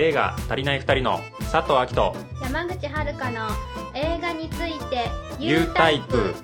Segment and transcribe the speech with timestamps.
[0.00, 3.48] 映画「足りない二人」の佐藤明と山口遥の
[3.94, 5.08] 映画について
[5.40, 6.34] U タイプ。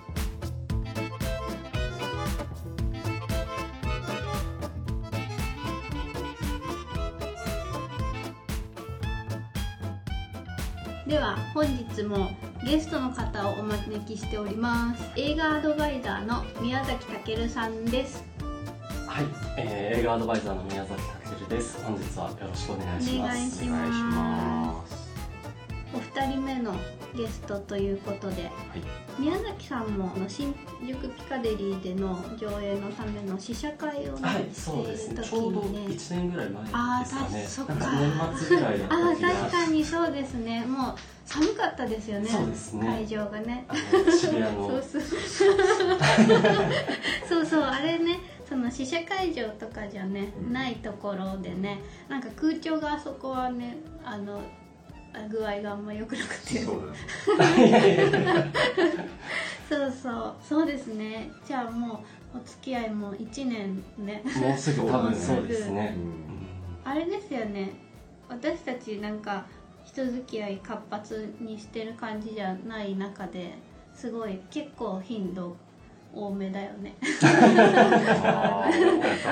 [11.06, 12.30] では本日も
[12.64, 15.12] ゲストの方をお招きしております。
[15.14, 18.24] 映画アドバイザーの宮崎健さんです。
[19.06, 19.26] はい、
[19.58, 21.00] えー、映画アドバイザーの宮崎
[21.34, 21.82] 健です。
[21.84, 23.64] 本日はよろしくお願いします。
[23.64, 25.14] お願いします。
[25.92, 26.74] お二人目の
[27.16, 28.50] ゲストということで、
[29.18, 30.54] 宮崎さんも新
[30.86, 35.22] 宿ピカデリーでの上映のための試写会をね、はい、してそうですね。
[35.24, 37.46] ちょうどにね1年ぐらい前ですかね。
[37.48, 37.74] そっか。
[37.74, 40.64] なんか年末ぐらいだったああ気が確かにそうですね。
[40.64, 42.28] もう寒かったですよね。
[42.28, 42.86] そうですね。
[42.86, 43.66] 会場がね。
[47.28, 54.40] そうそう あれねその試写会場とかじゃね、ないところでねなんか空調があそこはねあの
[55.12, 56.60] あ具合があんま良くなくて。
[56.60, 56.94] そうだ
[59.68, 61.32] そうそうそうですね。
[61.44, 64.22] じゃあもうお付き合いも1年ね。
[64.40, 65.96] もうすぐ多分そうですね。
[66.84, 67.72] あれですよね。
[68.28, 69.46] 私たちなんか
[69.84, 73.54] 人付き合い活発にしてる感じじゃない中で
[73.94, 75.56] すごい結構頻度
[76.14, 76.94] 多めだよね。
[77.00, 77.06] か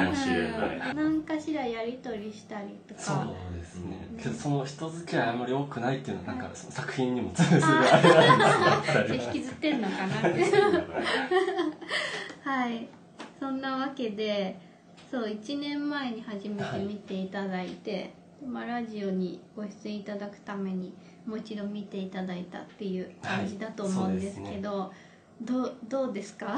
[0.02, 4.08] もしれないうん何かしらやり取りしたりとそうかですね。
[4.12, 4.18] うん。
[4.18, 9.08] けどその人付き合いあんまり多くないっていうのはなんかその作品にも通ずるあれなんですよ。
[9.08, 10.28] で引きずってんのかな。
[10.28, 10.44] って
[12.44, 12.88] はい。
[13.38, 14.58] そんなわけで
[15.10, 18.14] そう1年前に初めて見ていただいて、
[18.46, 20.94] まあ、ラジオにご出演いただくために
[21.26, 24.92] もう一度見ていただいたっていう感じだと思うんですけど、どう
[25.44, 26.56] どうですか？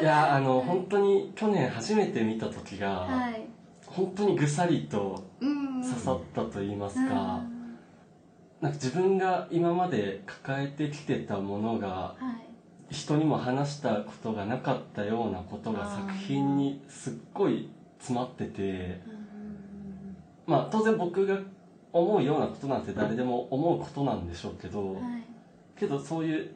[0.00, 3.46] いや あの本当に去年初めて見た時がはい。
[3.86, 5.82] 本当にぐさりとうん。
[5.82, 7.08] 刺さったと言いますうん。
[7.08, 7.40] か。
[8.60, 12.46] なんか自分が今まで抱えてきてたものがはい。
[12.94, 20.16] 人にも話したことがなかったようなことが作品にすっごい詰まっててうん。
[20.46, 21.36] まあ当然僕が
[21.92, 25.02] 思うようなことなんて誰でも思うことなんでしょうけどはい。
[25.76, 26.54] けどそういう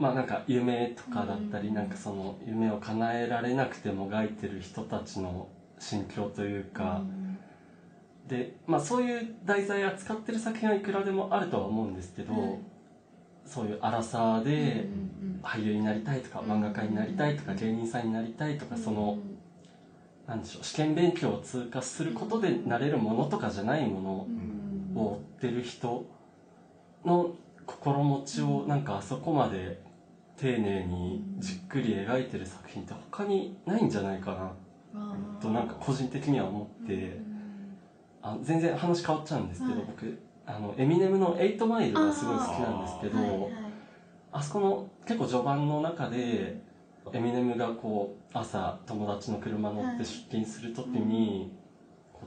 [0.00, 1.64] まあなんか夢とかだったうん。
[1.66, 5.46] りなんかその夢を叶えられなくてもがいてる人たちの
[5.78, 7.02] 心境というか
[8.26, 12.58] でまあそういう題材扱ってる作品はいくらでもあるとは思うんですけどはい
[13.46, 14.86] そういう荒さうんで
[15.22, 15.40] うん。
[15.42, 19.36] 俳優になりたいとか漫画家になりたいとか芸人さんになりたいとかそのうん
[20.28, 26.04] なんでしょう試験勉強を通過することでなれるものとかじゃないもうんのを追ってる人
[27.04, 27.34] の
[27.66, 29.80] 心持ちをなんかあそこまで
[30.40, 34.54] 丁寧にじっくり描いてる作品って他にないんじゃないか
[34.94, 35.00] な。
[35.40, 37.20] となんか個人的には思って。
[38.22, 39.84] あ全然話変わっちゃうんですけどはい。
[39.86, 43.50] 僕あのエミネムの「エイトマイル」がすごい好きなんですけど。
[44.32, 46.60] あそこの結構序盤の中で
[47.12, 51.52] エミネムがこう朝友達の車乗って出勤するときに、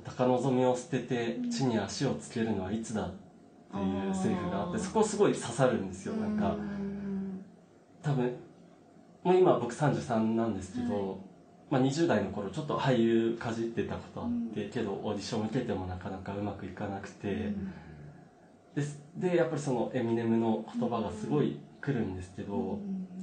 [0.04, 3.12] 高望みを捨てて地に足をつけるのはいつだっ
[3.72, 6.16] ていうセリフがあってそこすごい刺さるんですよ。
[6.16, 6.73] なんかうん
[8.04, 8.36] 多分
[9.24, 11.18] もう今僕33なんですけど、はい。
[11.70, 17.54] まあ、20代の頃ちょっと俳優かじってたことあって、けどオーディション受けてもなかなかうまくいかなくて、
[18.76, 19.02] です。
[19.16, 22.80] でやっぱりそのエミネムの言葉がすごい来るんですけど、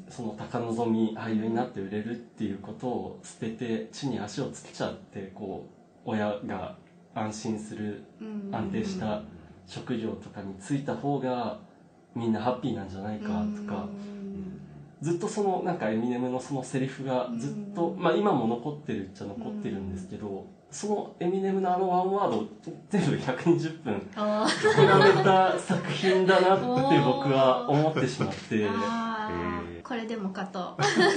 [0.08, 5.66] その高望み俳優になって売れるっていうことを捨てて地に足をつけちゃってこ
[6.06, 6.76] う親が
[7.14, 8.50] 安心するうん。
[8.52, 9.22] 安定した
[9.66, 11.60] 職業とかに就いた方が
[12.16, 13.86] みんなハッピーなんじゃないかとか
[15.02, 22.46] ずっとそのなんかエミネムのそのセリフがずっとまあ今も残ってるっちゃ残ってるんですけどそのエミネムのあのワンワード
[22.90, 28.68] 全部120分あ膨らめた作品だなって僕は思ってしまって。
[29.90, 30.76] これでもかと。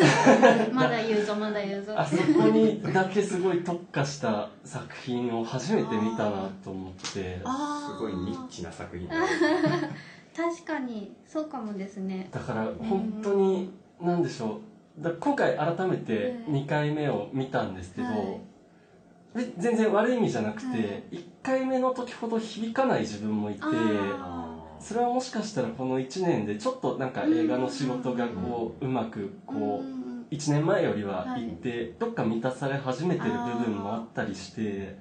[0.73, 1.93] まだ言うぞまだ言うぞ。
[1.95, 7.39] あそこにだけすごい特化した作品を初めて見たなと思って。
[7.39, 9.15] すごいニッチな作品だ
[10.35, 12.27] 確かにそうかもですね。
[12.31, 13.71] だから本当に
[14.01, 14.59] 何でしょ
[14.99, 15.03] う。
[15.03, 19.39] だ今回改めて2回目を見たんですけど、はい。
[19.39, 20.77] で全然悪い意味じゃなくて、はい。
[21.11, 34.97] 1回目の時ほど響かない自分もいてあそれはもしかしたらこの1年でちょっとなんか映画の仕事がこううまくこううん1年前よりはいって、どっか満たされ始めてる部分もあったりして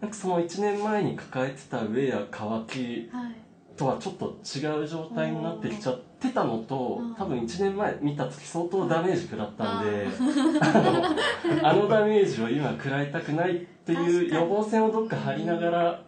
[0.00, 3.45] なんかその1年前に抱えてた上や渇きはい
[3.76, 7.14] とはちょっと違う状態になってきちゃってたのとうん。
[7.14, 10.06] 多分1年前見た時相当ダメージ食らったんで
[11.62, 16.02] あのダメージを今食らいたくないっていう予防線をどっか張りながら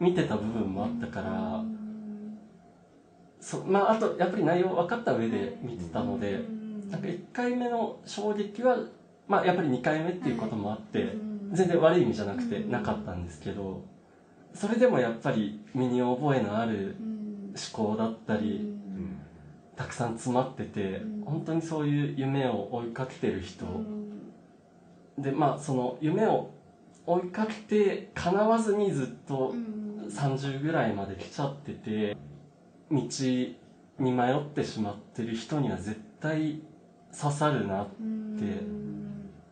[0.00, 1.64] 見てた部分もあったから、
[3.40, 6.40] そまああとやっぱり内容分かった上で見てたので、
[6.90, 8.76] なんか1回目の衝撃は、
[9.26, 11.16] まあ、やっぱり2回目っていうこともあって、
[11.52, 13.82] 全然悪い意味じゃなくてうんなかったんですけど
[14.56, 16.96] それでもやっぱり身に覚えのある
[17.74, 18.74] 思考だったり
[19.76, 21.22] たくさん詰まっててうん。
[21.26, 23.66] 本当にそういう夢を追いかけてる人。
[25.18, 26.50] でまあその夢を
[27.06, 29.54] 追いかけて叶わずにずっと
[30.08, 32.16] 30ぐらいまで来ちゃってて
[32.90, 32.98] 道
[33.98, 36.62] に迷ってしまってる人には絶対
[37.18, 37.96] 刺さるなって。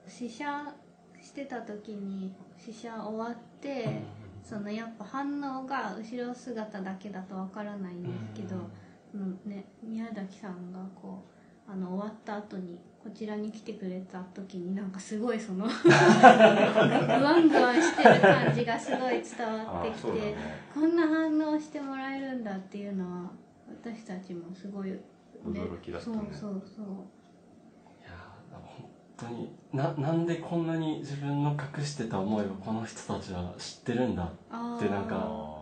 [0.07, 0.45] 試写
[1.21, 4.03] してた時に試写終わって、
[4.45, 8.57] そのやっぱ反応が後ろ姿だけだとわからないんですけど、
[9.11, 11.25] そのね、宮崎さんがこ
[11.67, 20.37] うあの終わった後にこちらに来てくれた時になんかすごいそのグワングワンしてる感じがすごい伝わってきて、ね。
[20.75, 23.31] こんな反応してもらえるんだっていうのは
[23.83, 24.99] 私たちもすごい、ね、
[25.47, 26.17] 驚きだったね。
[26.17, 26.87] そうそうそう
[29.17, 35.55] 当にななんでこんなに自分の隠してた思いをこの人たちは知ってるんだあでなんかあ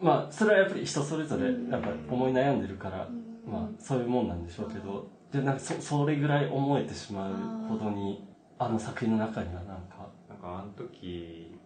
[0.00, 1.70] まあそれはやっぱり人それぞれうん。
[1.70, 3.52] やっぱり思い悩んでるから、うん。
[3.52, 7.32] まあそういうもんなんでしょうけどでなんかそそれぐらい思えてしまう
[7.68, 8.26] ほどに
[8.58, 10.08] あの作品の中にはなんか。
[10.28, 11.58] ーなんかあの時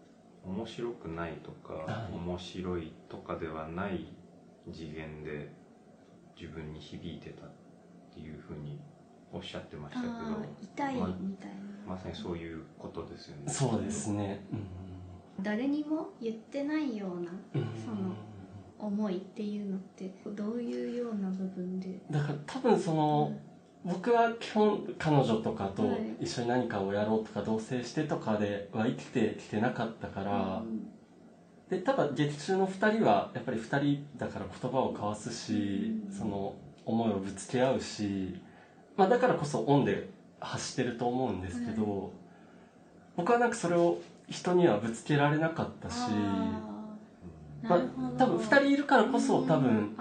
[0.45, 2.15] 面白くないとか、はい。
[2.15, 4.07] 面白いとかではない
[4.73, 5.51] 次元で
[6.39, 7.51] 自分に響いてたっ
[8.15, 8.81] ていうふうに
[9.33, 10.13] おっしゃってましたけど
[10.63, 13.53] 痛いまあみたいな、まさにそういうことですよね。
[13.53, 14.41] そうですね。
[15.41, 18.15] 誰にも言ってないようなうん、うんその
[18.81, 22.01] 思いっていうのってどういうような部分で？
[22.11, 23.33] だから多分その、
[23.85, 26.25] 僕は基本彼女とかとはい。
[26.25, 30.89] 一緒に何かをやろうとか同棲してとかでは生きてきてなかったから、うん。
[31.69, 36.13] でただ劇中の2人はやっぱり2人だから言葉を交わすし、うん。
[36.17, 36.55] その
[36.85, 38.41] 思いをぶつけ合うし、
[38.99, 40.11] まあ、だからこそオンで
[40.41, 42.11] 発してると思うんですけど、
[43.17, 43.99] 僕はなんかそれを
[44.29, 45.97] 人にはぶつけられなかったし、
[47.63, 49.97] まあなるほど、多分2人いるからこそ多分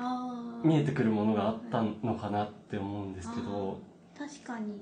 [0.63, 3.79] 見えてくるものがあったのかなって思うんですけど。
[4.17, 4.81] 確かに。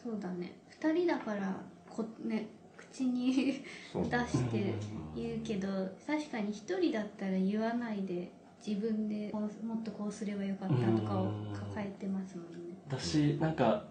[0.00, 0.52] そうだね。
[0.78, 1.56] 2人だから
[1.88, 2.46] こね
[2.76, 3.34] 口に
[3.94, 4.74] 出して
[5.16, 5.68] 言うけど
[6.06, 8.30] 確かに1人だったら言わないで
[8.66, 13.84] 自分でこうもっとこうすればよかったとかを抱えてますもんねだしなんか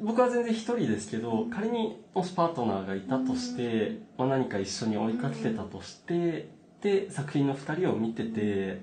[0.00, 6.48] 僕は全然一人ですけど仮にもしパートナーがいたとして、まあ、何か一緒に追いかけてたとして
[6.80, 8.82] で作品の2人を見てて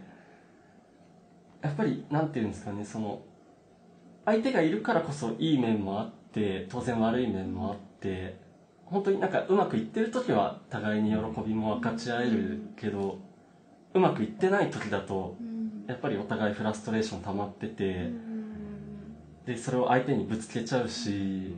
[1.62, 3.22] やっぱりなんていうんですかねその
[4.26, 8.38] 相手がいるからこそいい面もあって当然悪い面もあって
[8.86, 13.20] 本当になんかうまくいってる時は互いに喜びも分かち合えるけど
[13.94, 18.29] うまくいってない時だとうんやっぱりお互いフラストレーション溜まってて。
[19.50, 21.56] うんでそれを相手にぶつけちゃうし。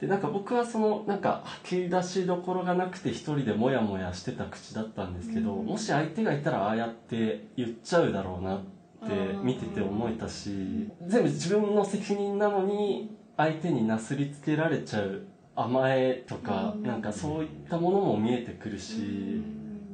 [0.00, 5.66] でなんか僕はそのなんか吐き出しどころがなくて一人でモヤモヤしてた口だったんですけど、うん。
[5.66, 15.22] もし相手がいたらああやって言っちゃうだろうなって見てて思えたし全部自分の責任なのに相手になすりつけられちゃう
[15.54, 16.82] 甘えとか、うん。
[16.82, 19.42] なんかそういったものも見えてくるし、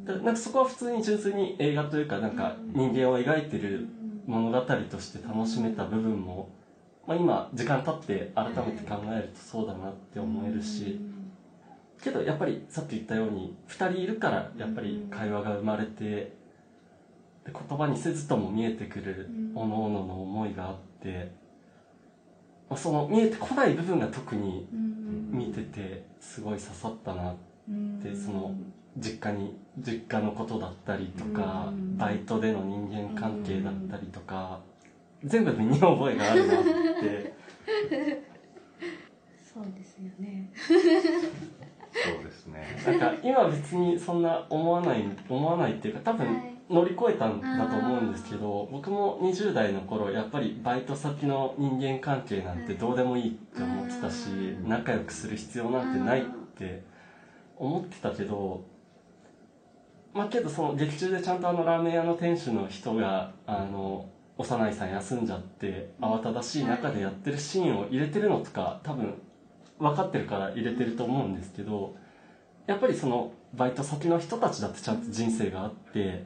[0.07, 3.87] だなんかそこは普通に純粋に映画というかなんか人間を描いてる
[4.26, 6.49] 物語として楽しめた部分も、
[7.07, 11.00] まあ、今時間経って改めて考えるとそうだなって思えるし、
[12.02, 16.00] けどやっぱりさっき言ったように2人いるからやっぱり会話が生まれて
[17.45, 19.54] で言葉にせずとも見えてくるうん。
[19.54, 21.33] 各々の思いがあって、
[22.69, 24.69] まあ、その見えてこない部分が特に
[25.30, 27.37] 見ててすごい刺さったなっ
[28.02, 28.54] てその
[28.97, 31.97] 実家に実家のことだったりとかうん。
[31.97, 34.61] バイトでの人間関係だったりとか
[35.25, 37.35] 全部身に覚えがあるなって。
[39.53, 40.50] そうですよね。
[40.57, 42.65] そうですね。
[42.87, 46.55] なんか今別にそんな思わない思わないっていうか多分はい。
[46.71, 54.69] 乗り越えたんだと思うんですけど僕も20代の頃やっぱりバイト先の人間関係なんてどうでもいいって思ってたしうん。
[54.69, 56.25] 仲良くする必要なんてないっ
[56.57, 56.85] て
[57.57, 58.62] 思ってたけど
[60.15, 64.09] まあけどその劇中でちゃんとあのラーメン屋の店主の人があの
[64.40, 69.14] 幼いさん休んじゃって慌ただしい中でやってるシーンを入れてるのとか多分
[69.78, 71.94] 分かってるから入れてると思うんですけど
[72.66, 76.25] やっぱりそのバイト先の人たちだってちゃんと人生があって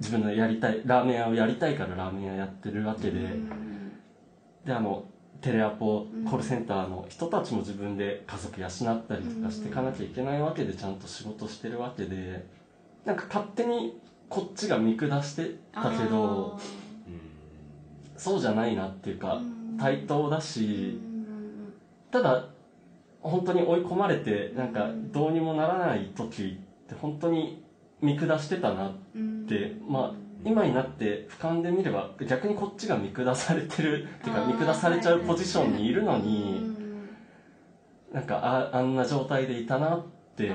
[0.00, 3.20] 自分のやりたいラーメン屋をやりたいからラーメン屋やってるわけで
[4.64, 5.04] であの
[5.40, 6.24] テレアポうん。
[6.24, 8.70] コールセンターの人たちも自分で家族養っ
[9.06, 12.46] たりとかしていかなきゃいけないわけでちゃんと仕事してるわけで
[13.04, 16.58] なんか勝手にこっちが見下してたけど
[18.16, 19.40] そうじゃないなっていうか
[19.78, 20.98] 対等だし
[22.10, 22.46] ただ
[23.20, 27.62] 本当に追い込まれてなんかどうにもならない時って本当に
[28.00, 28.92] 見下してたなっ
[29.48, 36.74] てまあ今になって俯瞰で見れば逆にこっちが見下されてるっていうか見下されちゃうポジションにいるのに
[38.12, 40.06] なんかああんな状態でいたなっ
[40.36, 40.52] て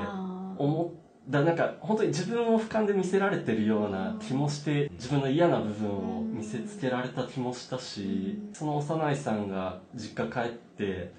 [0.57, 11.11] 思ったなんか本当に自分を俯瞰で見せられてるような気もして自分の嫌な部分を見せつけられた気もしたしその幼いさんが実家帰って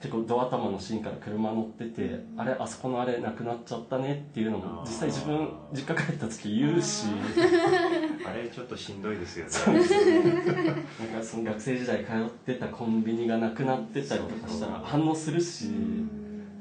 [0.00, 7.06] 結構ドア玉のシーンから車乗っててあれあそこのあれなくなっちゃったねっていうのも実際自分実家帰った時言うし。
[8.26, 9.50] あれちょっとしんどいですよね。
[9.50, 10.22] そうですよね。
[10.24, 15.70] なんかその学生時代通ってたコンビニがなくなってたりとかしたら反応するし。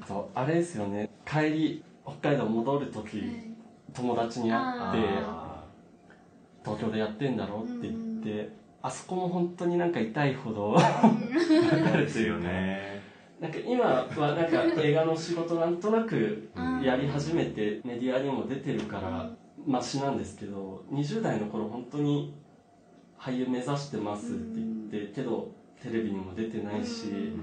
[0.01, 1.09] あとあれですよね。
[1.25, 3.23] 帰り北海道戻る時
[3.93, 4.63] 友達に会って
[5.21, 5.63] あ
[6.63, 8.49] 東京でやってんだろって言って
[8.81, 13.01] あそこも本当になんか痛いほどーそうですよね。
[13.39, 16.73] なんか今はなんか映画の仕事なんとなくうん。
[16.83, 19.29] やり始めてメディアにも出てるから
[19.65, 22.33] マシなんですけど20代の頃本当に
[23.17, 27.33] 俳優目指してますって言ってけどテレビにも出てないし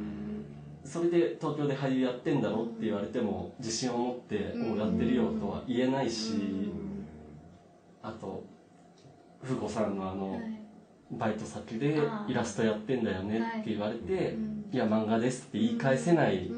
[0.85, 6.71] それで東京で俳優やってんだろって言われても自信を持って「おうやってるよ」とは言えないし
[8.03, 8.43] あと
[9.43, 10.41] 風子さんのあの
[11.13, 14.37] バイト先でイラストやってんだよねって言われて
[14.73, 14.77] 「い。
[14.77, 16.51] や漫画です」って言い返せない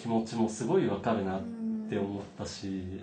[0.00, 1.42] 気持ちもすごいわかるなっ
[1.88, 3.00] て思ったし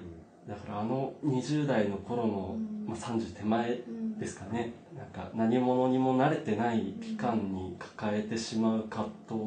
[0.48, 3.82] だからあの20代の頃の、まあ、30手前
[4.18, 4.72] ですかね。
[4.98, 9.40] なんか何者にも慣れてない期間に抱えてしまう葛藤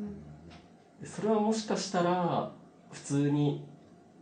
[0.00, 0.01] で
[1.04, 2.52] それはもしかしたら
[2.90, 3.64] 普通に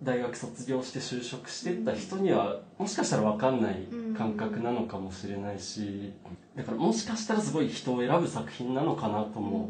[0.02, 6.14] 大学卒業して就職してった人にはもしかしたら分かんない感覚なのかもしれないし
[6.56, 9.68] だからもしかしたらすごい人を選ぶ作品なのかなとも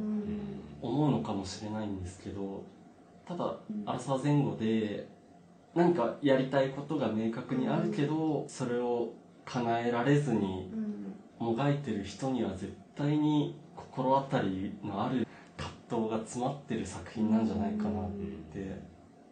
[0.81, 2.65] 思うのかもしれないんですけど
[3.27, 5.09] ただアラサー前後で
[5.75, 9.13] 何かやりたいことが明確にあるけどそれを
[9.45, 10.71] 叶えられずに
[11.39, 15.27] もがいてる人には絶対に心当たりのある
[15.91, 18.11] 葛藤が詰まってる作品なんじゃないかなっ
[18.53, 18.81] て。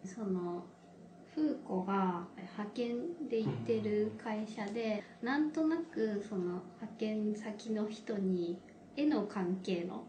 [0.04, 0.64] その
[1.34, 2.96] 風子が派遣
[3.30, 8.58] で行ってる会社で、なんとなくその派遣先の人に
[8.96, 10.04] 絵の関係の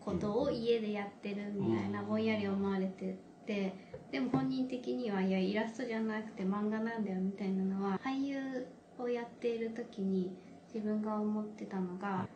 [0.00, 3.74] ことを家でやってるみたいなぼんやり思われてて
[4.12, 8.66] でも本人的にはいやイラストじゃなくて漫画なんだよみたいなのは俳優
[8.98, 10.34] をやっている時に
[10.72, 12.26] 自分が思ってたのが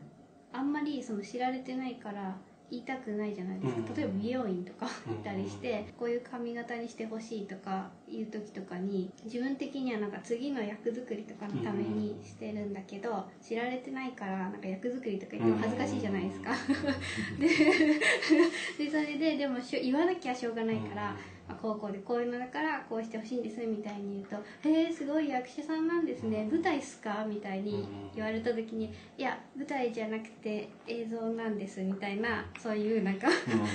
[0.53, 2.37] あんまりその知られてないから
[2.73, 3.95] 言いたくないじゃないですか、うん。
[3.95, 16.53] 例えば美容院とか行ったりして、こういう髪型にしてほしいとかいう時とかに自分的にはなんか次の役作りとかのためにしてるんだけど、知られてないからなんか役作りとか言っても恥ずかしいじゃないですか。
[17.39, 17.49] で
[18.87, 21.15] でそれででも言わなきゃしょうがないから、まあ、
[21.61, 24.37] 高校でこういうのだからこうしてほしいんですみたいに言うと
[24.69, 26.49] 「へえすごい役者さんなんですね。
[26.51, 33.29] 舞台っすか?」みたいに言われた時に「いや舞台じゃなくて映像なんです」みたいなそういうなんか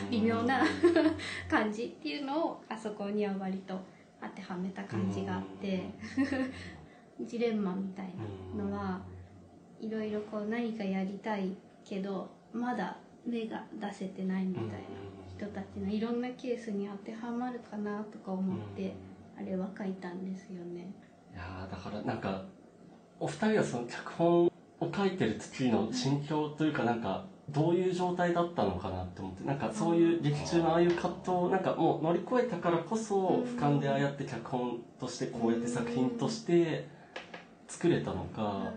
[0.09, 0.61] 微妙な
[1.49, 3.79] 感じっていうのをあそこには割と
[4.21, 5.83] 当てはめた感じがあって
[7.21, 8.07] ジレンマみたい
[8.55, 9.01] なのは
[9.79, 14.71] いろいろこう何かやりたいけどまだ芽が出せてないみたいな
[15.37, 18.93] 人たちのいろんなケースに当てはまるかなとか思って
[19.37, 20.91] あれは書いたんですよね。
[21.31, 22.43] いやーだからなんか
[23.19, 24.51] お二人はその脚本を
[24.95, 36.87] 書いてる時の心境というかなんかどういう状態だったのかなって思ってなんかそういう劇中のああいう葛藤をなんかもう乗り越えたからこそ俯瞰でああやって脚本としてこうやって作品として
[37.67, 38.71] 作れたのか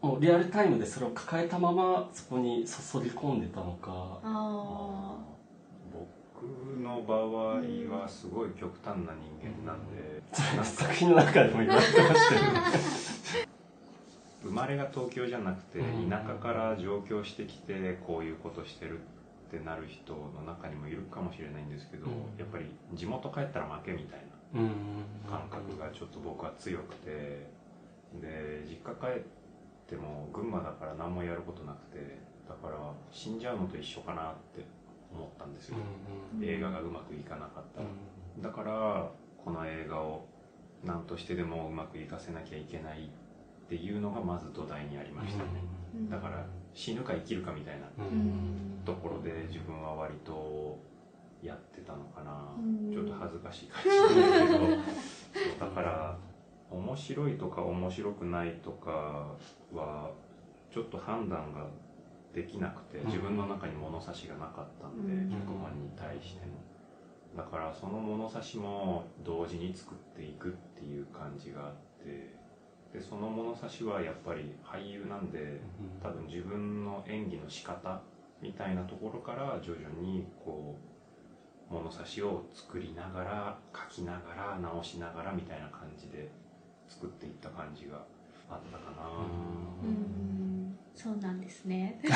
[0.00, 4.20] もうリアルタイムでそれを抱えたままそこに注ぎ込んでたのか
[6.82, 7.58] の場合
[7.96, 10.22] はすごい極端な人間なんで、
[10.64, 12.60] 作品の中でも言われてましたよね
[14.42, 16.10] 生まれが東京じゃなくてうん。
[16.10, 22.12] 田舎から上京してきてこういうことしてるってなる人の中にもいるかもしれないんですけど、うん。
[22.38, 24.20] やっぱり地元帰ったら負けみたい
[24.52, 24.70] なうん。
[25.28, 27.46] 感覚がちょっと僕は強くて
[28.20, 29.22] で実家帰っ
[29.88, 32.76] ても群馬だから何もやることなくてだから
[33.10, 34.64] 死んじゃうのと一緒かなって
[35.14, 35.76] 思ったんですよ、
[36.42, 37.80] 映画がうまくいかなかった。
[37.80, 37.86] ら、
[38.42, 39.10] だから
[39.44, 40.26] この映画を
[40.84, 46.44] 何としてでもうまくいかせなきゃいけないっていうのがまず土台にありましたね、ーだから
[46.74, 48.82] 死ぬか生きるかみたいなうん。
[48.84, 50.78] ところで自分は割と
[51.42, 52.92] やってたのかな、うん。
[52.92, 54.82] ちょっと恥ずかしい感じなんだけど。
[55.34, 56.16] そうだから
[56.70, 59.34] 面白いとか面白くないとか
[59.72, 60.10] は
[60.70, 61.66] ちょっと判断が
[62.34, 63.06] できなくてうん。
[63.06, 65.30] 自分の中に物差しがなかったんで、うん。
[65.30, 66.52] 脚本に対しての
[67.36, 71.74] だからその物差しも同時に作っていくっていう感じがあっ
[72.04, 72.34] て
[72.92, 75.60] でその物差しはやっぱり俳優なんで
[76.00, 78.00] 多分自分の演技の仕方
[78.40, 80.78] みたいなところから徐々にこ
[81.70, 86.30] う物差しを作りながら書きながら直しながらみたいな感じで
[86.88, 87.96] 作っていった感じが
[88.48, 89.08] あったかな、
[89.82, 90.43] うん
[90.94, 91.98] そうなんですね。
[92.02, 92.10] 分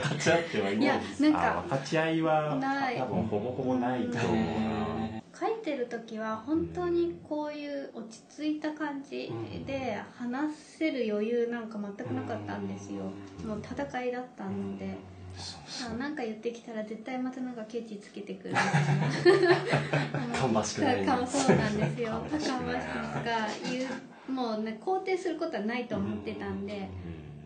[0.00, 1.22] かち合ってはいないです。
[1.22, 2.58] いやなんかあ分かち合いは
[2.98, 4.36] 多分ほぼほぼないと思う
[5.12, 9.30] な、書いてる時は本当にこういう落ち着いた感じ
[9.66, 13.02] で話せる余裕なんか全くなかったんですよ。
[13.46, 14.96] もう戦いだったので。
[15.86, 18.62] あなんか言ってきたら絶対またなんかケチつけてくるみた
[19.30, 19.54] いな。
[20.40, 21.04] 芳しくない。
[21.04, 21.12] そ
[21.52, 22.22] うなんですよ。
[22.32, 22.76] 芳しくない。
[22.76, 23.84] 芳しくとか言う
[24.28, 26.88] もうね肯定することはないと思ってたんで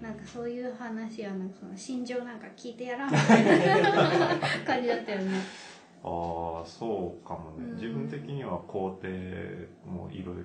[0.01, 3.91] なんかそういう話はなんかその心情なんか聞いてやらんみたいな
[4.65, 5.41] 感じだったよね。
[6.03, 7.75] ああそうかもね、うん。
[7.75, 10.45] 自分的には肯定もいろいろ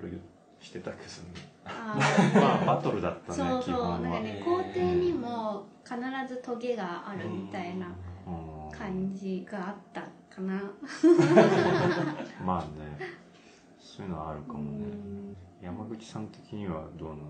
[0.60, 1.02] してたけど
[1.38, 1.48] ね。
[1.64, 1.96] あ
[2.66, 3.82] まあバトルだったねそうそう。
[3.82, 5.96] なんかね肯定にも必
[6.28, 7.86] ずトゲがあるみたいな
[8.26, 8.30] う
[8.74, 8.78] ん。
[8.78, 10.60] 感じがあったかな。
[12.44, 13.16] まあね
[13.96, 15.36] そういうのはあるかもうね、ん。
[15.62, 17.20] 山口さん的にはどうなの？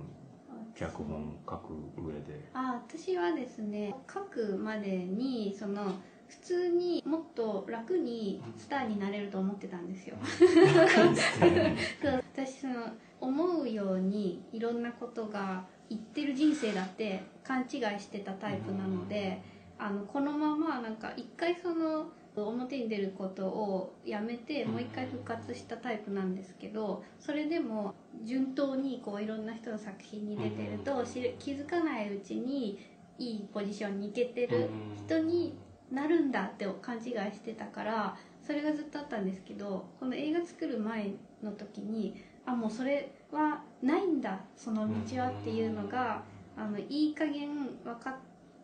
[0.74, 2.48] 脚本書く上で。
[2.52, 5.84] あ私はですね書くまでにその
[6.28, 10.16] 普通にもっと楽にスターになれると思ってたんですよ。
[10.26, 12.74] そう 私その
[13.20, 17.68] 思うようにいろんなことが言ってる人生だって勘違い
[18.00, 19.40] してたタイプなので
[19.78, 22.08] あのこのままなんか一回その
[22.42, 31.04] 表に出ることをやめてもう一回復活したタイプなんですけどそれでも順当にこういろんな人の作品に出てると
[31.38, 32.78] 気づかないうちに
[33.18, 34.68] いいポジションに行けてる
[35.06, 35.54] 人に
[35.90, 46.22] なるんだって勘違いしてたからそれがずっとあったんですけどこの映画作る前の時にあもうそれはないんだその道はっていうのが
[46.56, 47.48] あのいい加減
[47.84, 48.16] 分か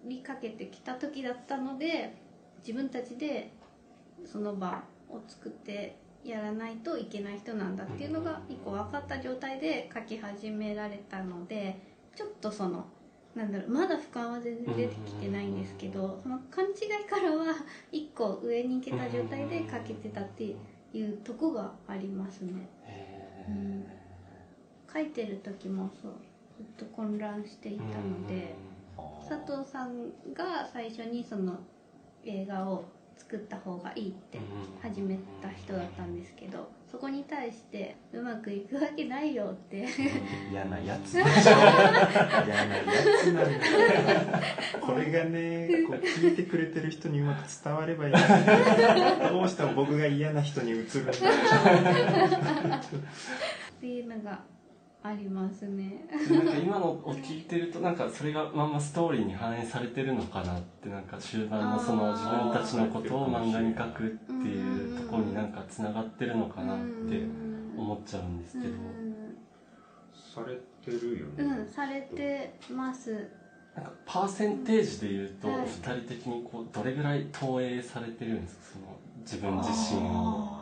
[0.04, 2.14] りかけてきた時だったので
[2.60, 3.50] 自分たちで
[4.26, 11.76] その場を作ってやらないといけない人なんだっていうのが一個分かった状態で書き始められたので
[12.14, 12.86] ちょっとその
[13.34, 16.68] なんだろうまだ俯瞰は全然出てきてないんですけどその勘違
[17.02, 17.54] いからは
[17.90, 20.54] 一個上に行けた状態で書けてたって
[20.92, 22.68] いうとこがありますね。
[23.48, 23.86] うん。
[24.92, 26.12] 書いてる時もそう
[26.58, 28.54] ずっと混乱していたので
[29.26, 31.58] 佐藤さんが最初にその
[32.24, 32.84] 映画を
[33.16, 34.38] 作った方がいいって
[34.82, 39.88] 始めた人だったんですけどそこに対してうまくいくわけないよって。
[40.50, 41.14] 嫌なやつ。
[41.16, 41.42] 嫌なや
[43.22, 43.52] つなんだ。
[43.52, 43.58] よ
[44.78, 51.18] これがねこう聞いてくれてる人にうまく伝わればいいどうしても僕が嫌な人に映るんだよ。
[53.76, 54.42] っていうのが
[55.04, 56.06] ありますね。
[56.30, 67.26] なんか今のを聞いてるとなんかそれがまんまストーリーに反映されてるのかなってなんか終盤のその自分たちのことを漫画に書くっていうところになんかつながってるのかなって
[67.76, 68.74] 思っちゃうんですけど。
[70.34, 73.28] されてるよね、うん、うん、されてます。
[73.74, 75.66] なんかパーセンテージで言うとおはい。
[75.66, 78.62] 二人的にこうどれぐらい投影されてるんですか？
[78.74, 80.61] その自分自身を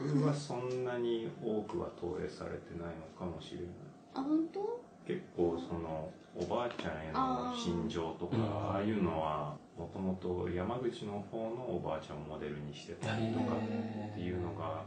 [0.00, 3.66] 僕はそんなに多くは投影されてないのかもしれない。
[4.14, 4.80] あ、本当？
[5.06, 8.42] 結構そのおばあちゃんへの心情とかうん。
[8.42, 14.84] ああいうのはもともと山口の方のおばあちゃんをモデルにしてたりとかっていうのが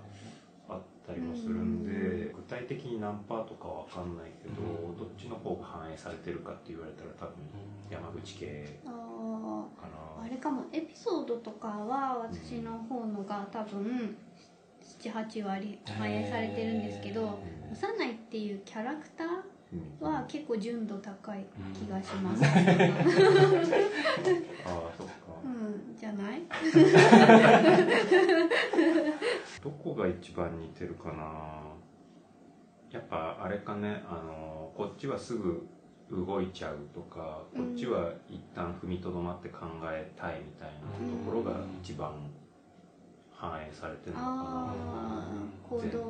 [0.69, 4.97] あったりもするんで具体的に何パーとかは分かんないけどうん。
[4.97, 7.33] どっちの方が反映されてるかって言われたら多分
[7.89, 10.63] 山口系あかあ、あなれかも。
[10.71, 14.15] エピソードとかは私の方のが多分
[15.03, 17.39] 七八割反映されてるんですけど、
[17.71, 19.27] 幼いっていうキャラクター
[19.73, 20.07] うん。
[20.07, 22.43] は結構純度高い気がします。
[22.45, 22.51] ああ
[24.97, 25.13] そっか。
[25.43, 26.41] うん、じゃない？
[29.63, 31.73] どこが一番似てるかな？
[32.91, 35.67] やっぱあれかねあのこっちはすぐ
[36.11, 42.11] 動いちゃうとかこっちは一旦踏みとどまって考えたいみたいなところが一番
[43.49, 46.01] 反映されてるのかああ、な全体を。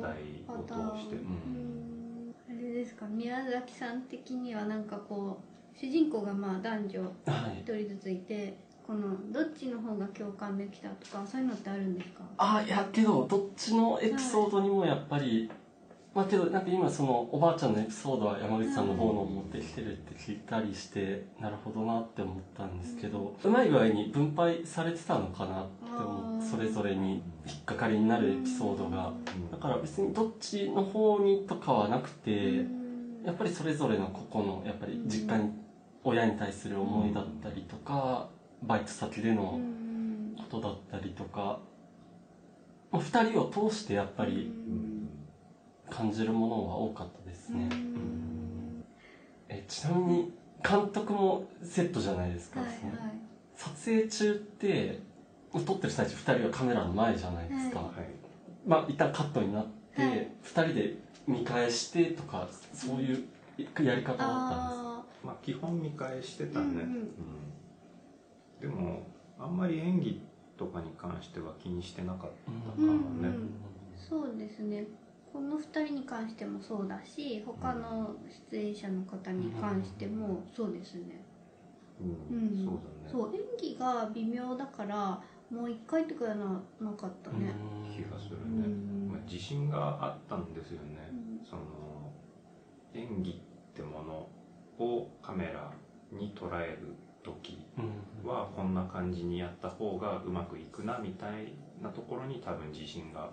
[0.94, 2.28] 通して、ううん。
[2.30, 5.38] んあれですか宮崎さん的にはなんかこ
[5.74, 7.08] う主人公がまあ男女は
[7.56, 8.54] い一人ずついて
[8.86, 11.44] このどっちの方が共感できたとかそうい。
[11.44, 15.50] うのってあるんですかあいやけどどっちのエピソードにもやっぱり、
[16.14, 26.42] まあけどなんか今そのおばあちゃんのエピソードは山口さんの方の持ってきてるって聞いたりして、なるほどなって思ったんですけど、うまい具合に分配されてたのかなって思う。
[26.42, 29.12] それぞれに引っかかりになるエピソードが。
[29.50, 32.64] だから別にどっちの方にとかはなくて、
[33.24, 35.50] やっぱりそれぞれの個々のやっぱり実家に
[36.04, 38.28] 親に対する思いだったりとか、
[38.62, 39.74] バイト先でのうん。
[40.50, 41.60] ことだったりとか、
[42.90, 44.52] まあ、2人を通してやっぱり
[45.90, 47.68] 感じるものは多かったですね、
[49.48, 52.78] えちなみに監督もセットじゃないですか、はいはい。
[53.54, 54.98] 撮影中って
[55.52, 57.94] まあ撮ってる最中2人はカメラの前じゃないですか、ははい。
[58.66, 60.28] まあ一旦カットになって、はい。
[60.42, 60.94] 2人で
[61.26, 63.24] 見返してとかそういう
[63.58, 66.80] やり方だったんですあまあ基本見返してたね、うんうん。
[66.80, 68.60] うん。
[68.60, 69.02] でも
[69.38, 70.22] あんまり演技
[70.56, 72.30] とかに関しては気にしてなかっ
[72.66, 73.50] たかもね、うんうん。
[73.96, 74.86] そうですね
[75.34, 78.14] この2人に関してもそうだし他の
[78.52, 81.20] 出演者の方に関してもそうですね。
[82.00, 82.36] うん。
[82.36, 82.64] うん。
[82.64, 83.10] そうだね。
[83.10, 83.40] そう演
[83.74, 85.20] 技が微妙だから
[85.50, 87.52] もう1回とかななかったね。
[87.92, 89.08] 気がするうね、ん。
[89.10, 91.40] まあ、自信があったんですよね、うん。
[91.44, 92.12] その
[92.94, 93.34] 演技っ
[93.74, 94.28] てもの
[94.78, 95.72] をカメラ
[96.12, 96.94] に捉える
[97.24, 98.28] 時うん。
[98.28, 103.30] はこんな感じにやった方がうまくいくなみたいなところに多分自信が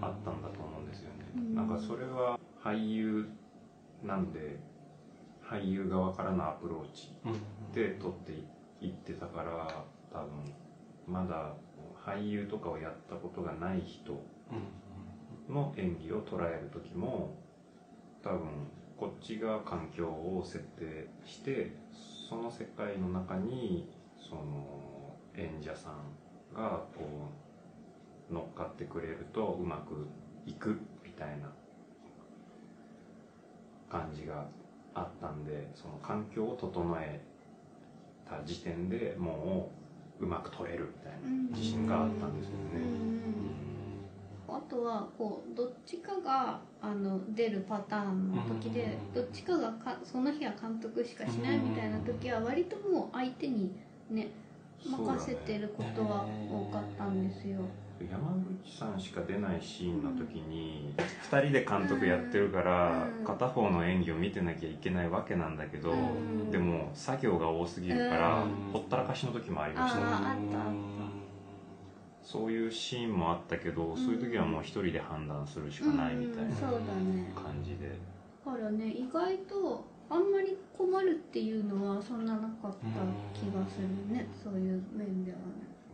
[0.00, 1.54] あったんだと思うんですよね、うん。
[1.54, 3.28] なんかそれは俳優
[4.02, 4.58] なんで
[5.42, 7.12] 俳優側からのアプローチ
[7.72, 8.32] で撮って
[8.80, 10.28] いってたから多分
[11.06, 11.52] まだ
[12.04, 14.12] 俳優とかをやったことがない人
[15.48, 17.36] の演技を捉える時も
[18.22, 18.40] 多分
[18.96, 21.72] こっちが環境を設定して
[22.28, 27.43] その世界の中にその演者さんがこう
[28.30, 30.06] 乗っかってくれるとうまく
[30.46, 31.50] いくみたいな
[33.90, 34.46] 感じが
[34.94, 37.20] あったんでその環境を整え
[38.28, 39.70] た時点でも
[40.20, 43.14] ううまく撮れるみたいな自信があったんですよね。
[44.46, 53.72] あとはこうどっちかがあの出るパターンの時でうんどっちかがかその日は監督しかしないみたいな時は割ともう相手に
[54.10, 54.28] ね
[54.84, 57.60] 任せてることは多かったんですよ。
[58.00, 60.94] 山口さんしか出ないシーンの時に
[61.30, 63.24] 2人で監督やってるからうん。
[63.24, 66.50] 片方の演技を見てなきゃいけないわけなんだけどうん。
[66.50, 68.72] でも作業が多すぎるからうん。
[68.72, 70.00] ほったらかしの時もありました。
[70.00, 70.74] あーねあったあった。
[72.22, 77.90] そういうシーンもあったけどそういう時はもう一人で判断するしかないみたいな感じで。
[78.44, 82.76] だからね意外とあんまり困るっていうのはそんななかった
[83.32, 85.44] 気がするねそういう面ではね。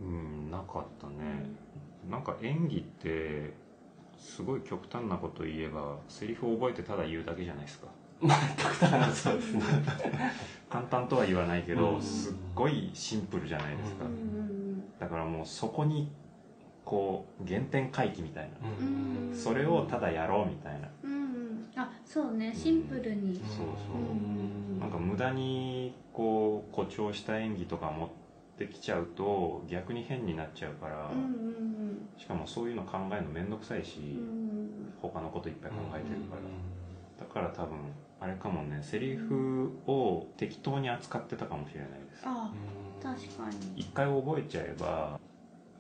[0.01, 1.15] うんなかったね
[2.09, 3.53] なんか演技って
[4.19, 7.89] すごい極端なこと言えばセリフを覚えてただ言うだけじゃないですか。
[8.21, 9.63] まあ極端なそうですね。
[10.69, 12.03] 簡単とは言わないけど、うん。
[12.03, 14.05] すっごいシンプルじゃないですか、
[14.99, 16.11] だからもうそこに
[16.85, 19.35] こう原点回帰みたいな、うん。
[19.35, 20.89] それをただやろうみたいな、
[21.83, 22.53] あそうね。
[22.55, 23.37] シンプルに。
[23.37, 23.63] そうそ
[23.95, 24.79] う、うん。
[24.79, 28.20] なんか無駄にこう誇張した演技とか持って
[28.67, 31.71] きちゃうと逆に変になっちゃうから、うんうん
[32.19, 34.71] しかもそういうの考えるの面倒くさいし、うんうん
[35.01, 36.43] 他のこといっぱい考えてるから、
[37.27, 37.79] だから多分
[38.21, 42.23] あれかもねセリフを適当に扱ってたかもしれないです。
[42.27, 42.53] あ
[43.03, 43.81] 確かに。
[43.81, 45.19] 一回覚えちゃえば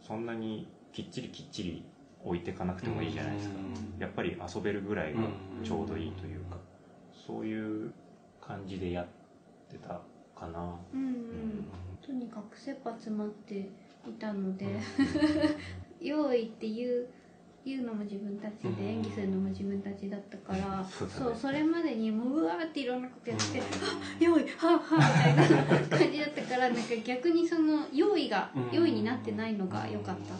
[0.01, 1.85] そんなにきっちりきっちり
[2.25, 3.55] 置いていかなくてもいいじゃないですか。
[3.57, 5.21] うんやっぱり遊べるぐらいが
[5.63, 6.57] ちょうどいいというか。
[7.27, 7.93] そういう
[8.41, 9.07] 感じでやっ
[9.71, 10.01] てた
[10.35, 10.75] かな。
[10.95, 11.65] うんうん
[12.11, 14.67] とにかく切羽詰まっていたので、
[16.03, 17.07] 用意っていう
[17.65, 18.75] 言うのも自分たちうん。
[18.77, 21.37] で演技するのも自分たちだったから、そうだね。
[21.37, 23.63] それまでにもううわーっていろんなことやって
[24.19, 30.35] 「用意はあはあ」みたいな感じだったからなんか逆にその用意がうん用意になってないのが良かった。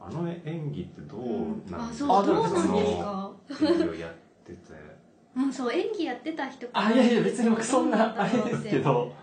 [0.00, 4.87] あの演技ってどうなんあですかそうどうなんですそかやってて
[5.38, 9.14] うんそう演技やってた人あいやいや別に僕そんなあれですけど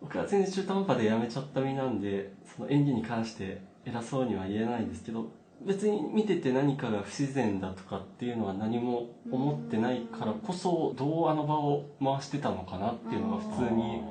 [0.00, 5.30] 僕は全然中途半端でやめちゃった身なんでその演技に関して偉そうには言えないですけど
[5.62, 14.02] 別に見てて何かが不自然だとかっていうのは何も思ってないからこそどうあの場を回してたのかなっていうのが普通に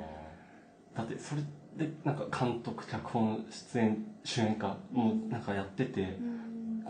[0.96, 1.42] だってそれ
[1.76, 6.40] でなんか監督脚本出演主演かもうなんかやっててうん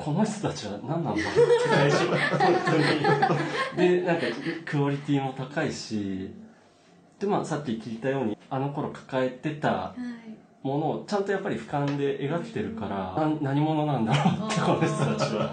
[0.03, 1.23] この人たちは何なんだって。
[1.69, 2.19] 最初本
[3.77, 3.89] 当に。
[4.01, 4.23] でなんか
[4.65, 6.31] クオリティも高いし
[7.19, 10.01] でまあさっき聞いたようにあの頃抱えてたはい。
[10.67, 15.51] ものをちゃんとやっぱり俯瞰で描いてるから、な何者なんだろうってこの人たちは。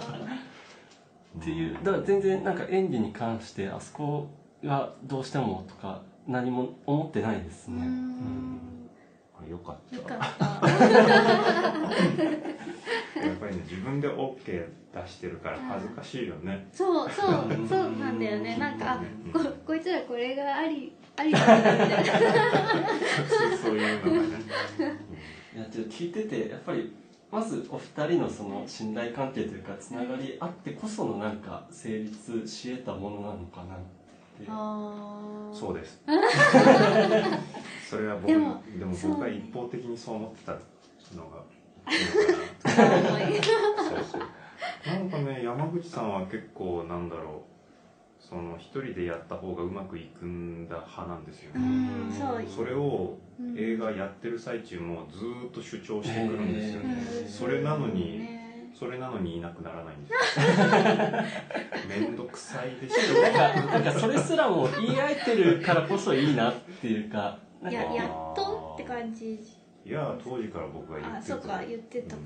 [1.40, 1.78] っていう。
[1.82, 4.28] だから全然なんか演技に関してあそこ
[4.62, 7.78] がどうしてもとか何も思ってないですね。
[7.78, 8.56] うーうん。
[8.56, 8.60] ん。
[9.42, 9.96] あよかった。
[9.96, 10.60] よかった
[13.26, 16.66] やっぱりね自分で OK 出してるから恥ずかしいよね。
[16.72, 18.56] そうそううんそうなんだよね。
[18.56, 19.32] なんかあうん。
[19.32, 22.12] ここいつらこれがありありだみたいな。
[23.62, 24.28] そういうのがね。
[25.54, 26.94] いやでも聞いててやっぱり
[27.30, 33.88] まずお二人のその信頼関係というかつながりあってこそのなんか成立し得たものなのかなって。
[35.52, 36.02] そうです。
[37.88, 38.62] それは僕ででも
[38.94, 40.52] 僕が一方的にそう思ってた
[41.16, 41.42] のが
[41.88, 44.22] な重いそうそう
[44.86, 53.56] なんかね山口さんは結構なんだろうその一人でやった方がうまくいくんだ派なんですようねんそれをうん。
[53.56, 56.94] 映画やってる最中もずーっと主張してくるんですよね。
[57.22, 57.28] うん。
[57.28, 60.46] それなのにねそれなのにいなくならないんですよ。
[61.88, 63.22] めんどくさいでしょ。
[63.22, 67.38] なんかそれすらも言い合えてるからこそいいなっていうか。
[67.62, 69.40] なんかややっとって感じ
[69.88, 71.34] いや当時から僕が言ってた。
[71.36, 72.22] あそうか言ってたか。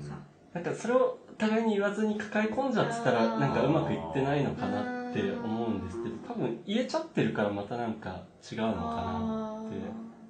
[0.53, 8.21] なんかそれを互いに言わずに抱え込んじゃってたらなんかうまくいってないのかなって思うんですけど多分言えちゃってるからまたなんか
[8.51, 9.77] 違うのかなって。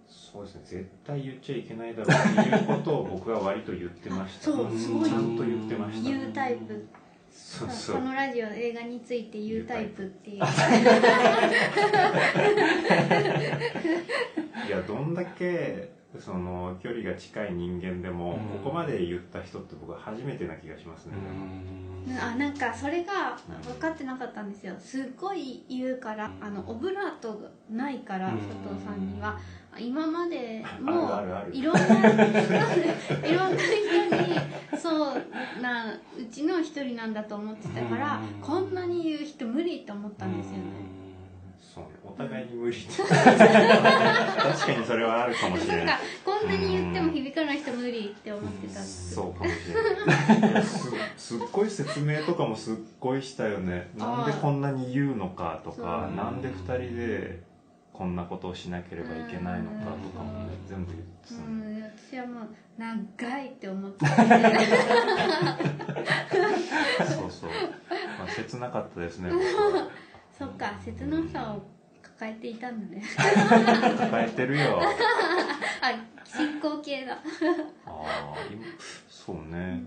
[0.07, 4.43] そうですね絶対言っちゃいけないだろうっていうことを僕は割と言ってました。
[4.45, 5.09] そうすごい。
[5.09, 6.09] ちゃんと言ってました。
[6.09, 6.87] 言うタイプ。
[7.31, 7.95] そうそう。
[7.95, 10.37] このラジオ映画について言うタイプっていう。
[14.67, 18.60] いやどんだけその距離が近い人間でも、うん。
[18.63, 21.13] ここまで言った人って僕は初めてな気がしますね、
[22.08, 22.17] うん。
[22.17, 24.76] あなんかそれが分かってなかったんですよ。
[24.80, 28.38] すっごい言うからあのオブラートがないからうん。
[28.38, 29.38] 佐藤さんには。
[29.76, 31.10] 今まであも
[31.52, 38.39] いろんな いろんな人にそうなうちの一人なんだと思ってたからうん。
[38.39, 40.63] こんなに言う人無理って思ったんですよね
[41.73, 41.89] そうね。
[42.05, 42.77] お互いに無理。
[42.86, 45.97] 確かにそれはあるかもしれない。
[46.23, 50.63] こんなに言っても響かない人無理って思ってたそうかもしれない。
[50.63, 53.89] すすっごい説明とかもすっごいしたよね。
[53.97, 57.41] なんでこんなに言うのかとかなんで2人で
[57.91, 61.36] こんなことをしなければいけないのかとかもね全部言ってた。
[61.36, 64.12] うねん私はもう長いって思ってて
[67.05, 67.49] そうそう、
[68.19, 69.88] まあ、切なかったですね僕は
[70.37, 71.61] そっか切なさを
[72.01, 73.03] 抱えていたんだね。
[73.97, 74.81] 抱えてるよ。
[75.81, 75.93] あ
[76.25, 77.13] 進行形だ。
[77.13, 77.17] あ
[77.85, 78.63] あ今
[79.09, 79.85] そうね、なんか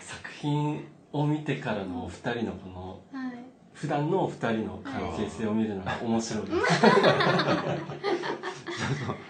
[0.00, 2.68] 作品を見てからのお二人のこ
[3.12, 3.32] のはい。
[3.74, 6.46] 普段のお二人の関係性を見るのが面白い。
[6.50, 6.56] です。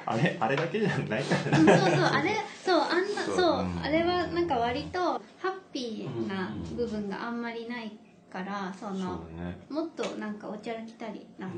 [0.06, 1.22] あれあれだけじゃない？
[1.24, 3.36] からうんそうそうあれそうあんなそう。
[3.36, 3.78] そううん。
[3.82, 7.96] あれはなんか割とハッピーな部分があんまりない
[8.30, 9.20] からその
[9.68, 11.50] もっとなんかおちゃらけたりあの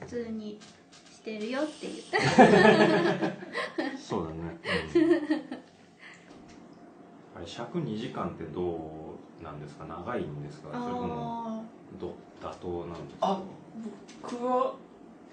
[0.00, 0.58] 普通に
[1.10, 2.02] してるよっていう。
[3.98, 4.58] そうだね、
[4.94, 5.02] うん。
[7.36, 9.84] あれ尺2時間ってどうなんですか？
[9.84, 10.68] 長いんですか？
[10.72, 11.62] それともあ
[12.00, 13.26] ど妥当なんですか？
[13.26, 13.40] あ
[14.22, 14.74] 僕は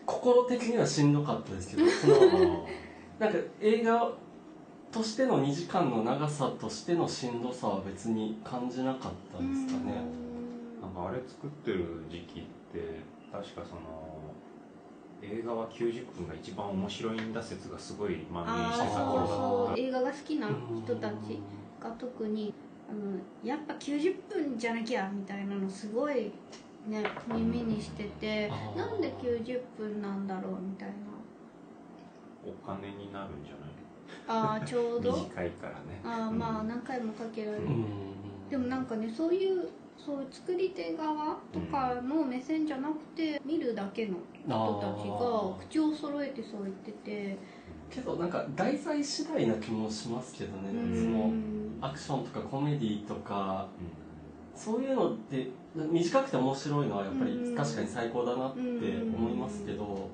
[0.06, 2.68] 心的にはしんどかったですけど、 そあの
[3.20, 4.12] なんか映画
[4.92, 10.25] としての2時間の長さとしてのしんどさは別に感じなかったーですかね。
[10.96, 14.16] かあれ作ってる時期って確かその
[15.22, 19.76] 映画は90分が一番面白いんだ説がすごい蔓延あしてたあ頃だそうった。
[19.76, 21.14] そう映画が好きな人たち
[21.82, 22.54] が特に
[22.90, 26.32] あのやっぱ90分じゃなきゃみたいなのすごい
[26.88, 30.96] ね耳にしててなんで90分なんだろうみたいな。
[32.48, 33.72] お金になるんじゃない？
[34.28, 35.12] ああちょうど。
[35.14, 36.00] 短いからね。
[36.06, 37.86] ああまあ何回もかけられる、うん。
[38.52, 47.38] でもなんかねそういうそう作り手側とかの目線じゃなくて見るだけの人たちが口を揃えてそう言ってて。
[47.90, 51.74] けどなんか題材次第な気もしますけどね、うん。
[51.80, 53.68] そのアクションとかコメディとか。
[54.56, 57.56] そういうのって短くて面白いのはやっぱりうん。
[57.56, 60.10] 確かに最高だなって思いますけど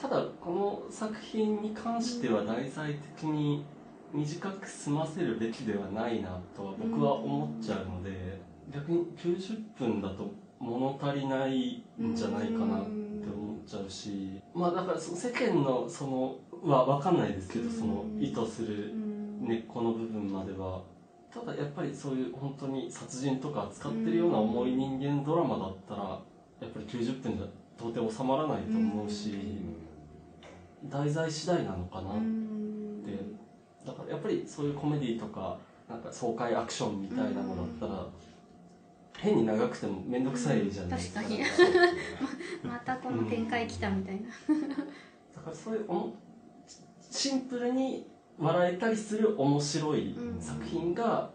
[0.00, 3.64] ただこの作品に関しては題材的に
[4.12, 8.40] 短く済ませるべきではないなとは僕は思っちゃうので
[8.72, 20.82] 逆に90分だと物足りないんじゃないかなって思っちゃうしまあだからその世間のそのは分かんないですけどその意図するうん根っこの部分までは
[21.32, 26.20] ただやっぱりそういう本当に殺人とか扱ってるような重い人間ドラマだったら
[26.60, 27.46] やっぱり90分じゃ
[27.76, 29.34] 到底収まらないと思うし、
[30.84, 32.14] 題材次第なのかなっ
[33.04, 38.06] て、だからやっぱりそういうコメディとかなんか爽快アクションみたいなのだったら、
[39.18, 41.20] 変に長くても面倒くさいじゃないですか。
[41.22, 41.44] 確かに。
[42.68, 44.28] またこの展開来たみたいな、
[45.34, 46.14] だからそういうおも
[47.10, 48.06] シンプルに
[48.38, 51.30] 笑えたりする面白いうん作品が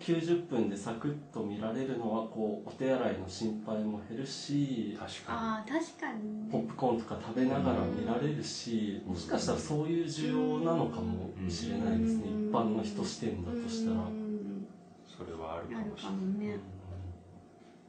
[0.00, 6.44] 90分でサクッと見られるのはこうお手洗いの心配も減るし確かああ確かに。
[6.44, 12.30] ねポップコーンとか食べながら見られるしもしかしたらそういう需要なのかもしれないですね。
[12.30, 12.48] うん。
[12.48, 14.00] 一般の人視点だとしたら。
[14.00, 14.60] うん。
[14.60, 14.66] に
[15.06, 15.96] それはあるかもしれない。
[15.96, 16.79] かもね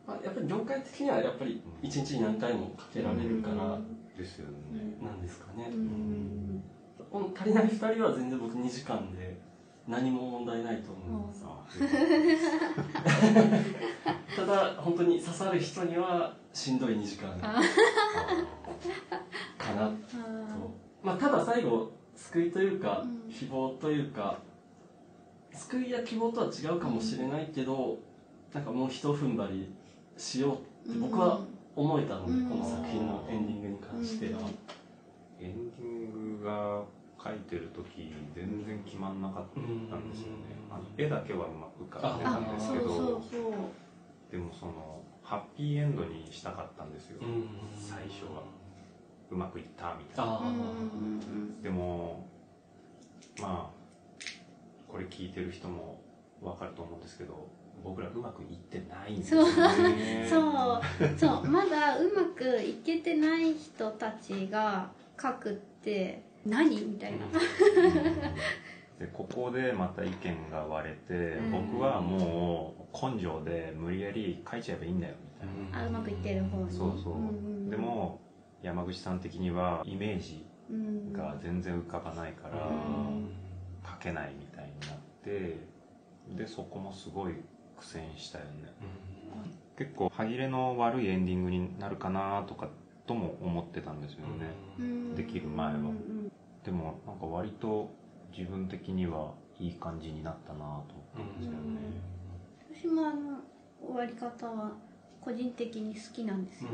[0.07, 3.77] まあ、やっぱり業界的にはやっぱり一日に何回もかけられるから
[4.17, 6.63] ですよね、なんですかね、うん。
[7.11, 9.37] この足りない2人は全然僕2時間で
[9.87, 11.61] 何も問題ないと思いますあ
[14.35, 17.47] ただ本当に刺さる人にはしんどい2時間か
[19.73, 19.89] なと。
[19.89, 19.91] あ
[21.03, 23.31] まあただ最後救いというかうん。
[23.31, 24.37] 希望というか
[25.53, 27.97] 救いや希望とは違うかもしれないけど
[28.53, 29.73] なんかもうひと踏ん張り
[30.21, 31.39] しようって僕は
[31.75, 32.49] 思えたので、うん。
[32.49, 34.33] この作品のエンディングに関して。
[34.33, 34.41] は、
[35.39, 36.83] エンディングが
[37.23, 40.33] 書いてる時全然決まんなかったんですよね。
[40.69, 40.75] うん。
[40.75, 42.87] あの絵だけはうまく浮かんであたんですけど。
[42.87, 43.51] そうそうそう。
[44.31, 47.49] でもそのハッピーエンドにしたかったんですよ、うん。
[47.75, 48.43] 最初は
[49.29, 50.41] うまくいったみたいな。
[51.61, 52.25] でも
[53.41, 53.81] まあ
[54.87, 56.01] これ聞いてる人も
[56.41, 57.47] 分かると思うんですけど
[57.83, 60.27] 僕らうまくいってないんですよね。
[60.29, 60.81] そう
[61.17, 64.89] そうまだうまくいけてない人たちが
[65.21, 67.25] 書くって何みたいな。
[68.99, 71.51] でここでまた意見が割れて、うん。
[71.69, 76.71] 僕はもう根性で無理やり書いちゃえばいいんだよみたいな、あうまくいってる方に。
[76.71, 78.19] そうそう、んんでも
[78.61, 81.13] 山口さん的にはイメージうん。
[81.13, 83.29] が全然浮かばないからうん。
[83.83, 85.57] 書けないみたいになって
[86.35, 87.33] でそこもすごい
[87.81, 88.71] 苦戦したよね。
[89.77, 92.69] 結構歯切れの悪いエンディングになるかなとか
[93.07, 95.15] とも思ってたんですよね、うん。
[95.15, 95.79] できる前は。
[95.79, 96.31] うんうん
[96.63, 97.89] でもなんか割と
[98.35, 101.57] 自分的にはいい感じになったなと思ったんですよね、
[102.71, 103.39] 私もあの
[103.83, 104.71] 終わり方は
[105.19, 106.69] 個人的に好きなんですよ、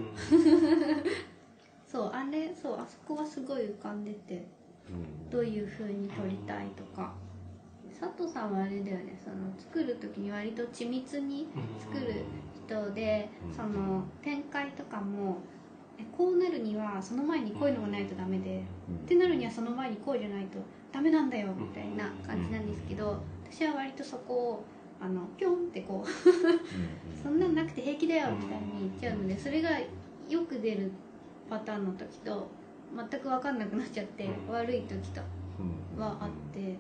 [1.87, 4.45] そうあれそうあそこはすごい浮かんでて
[4.89, 5.29] うん。
[5.29, 7.13] どういう風に撮りたいとか
[7.99, 11.47] 佐藤さんはあれだよねその作る時に割と緻密に
[11.79, 12.23] 作る
[12.67, 13.53] 人でうん。
[13.53, 15.37] その展開とかも
[15.99, 20.59] えこうなるにはその前にこういうのがないとダメでってなるにはその前にこうじゃないと
[20.91, 24.63] ダメなんだよみたいな感じなんですけど私は割とそこを
[25.01, 26.07] あのピョンってこう
[27.21, 29.69] そんなんなくて平気だよみたいに言っちゃうのでそれが
[30.29, 30.91] よく出る
[31.49, 32.47] パターンの時と
[32.95, 34.53] 全く分かんなくなっちゃってうん。
[34.53, 35.21] 悪い時と
[35.95, 36.75] うんはあって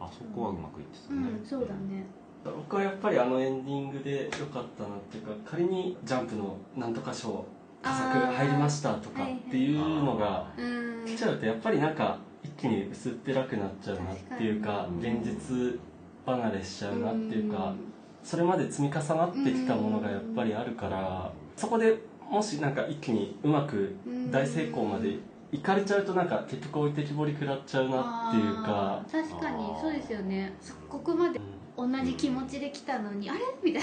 [0.00, 2.06] あそこはうまくいってたね、うんそうだね。
[2.44, 7.44] 僕はやっぱりあのエンディングで良かったなっていうか仮にジャンプのなんとか賞
[7.80, 11.04] 佳作入りましたとかっていうのがうん。
[11.06, 15.80] 来ちゃうとやっぱりなんか一気に薄っぺらくなっちゃうなっていうか現実
[16.26, 17.76] 離れしちゃうなっていうかん。
[18.22, 21.98] それまで積み重なってきたものがやっぱりあるからそこで
[22.30, 23.94] もしなんか一気にうまく
[24.30, 25.18] 大成功まで
[25.54, 29.04] いかれちゃうとなんか結局置いてきぼり食らっちゃうなっていうか。
[29.10, 30.52] 確かにそうですよね。
[30.60, 31.40] そここまで
[31.76, 33.40] 同じ気持ちで来たのにあれ？
[33.62, 33.82] みたい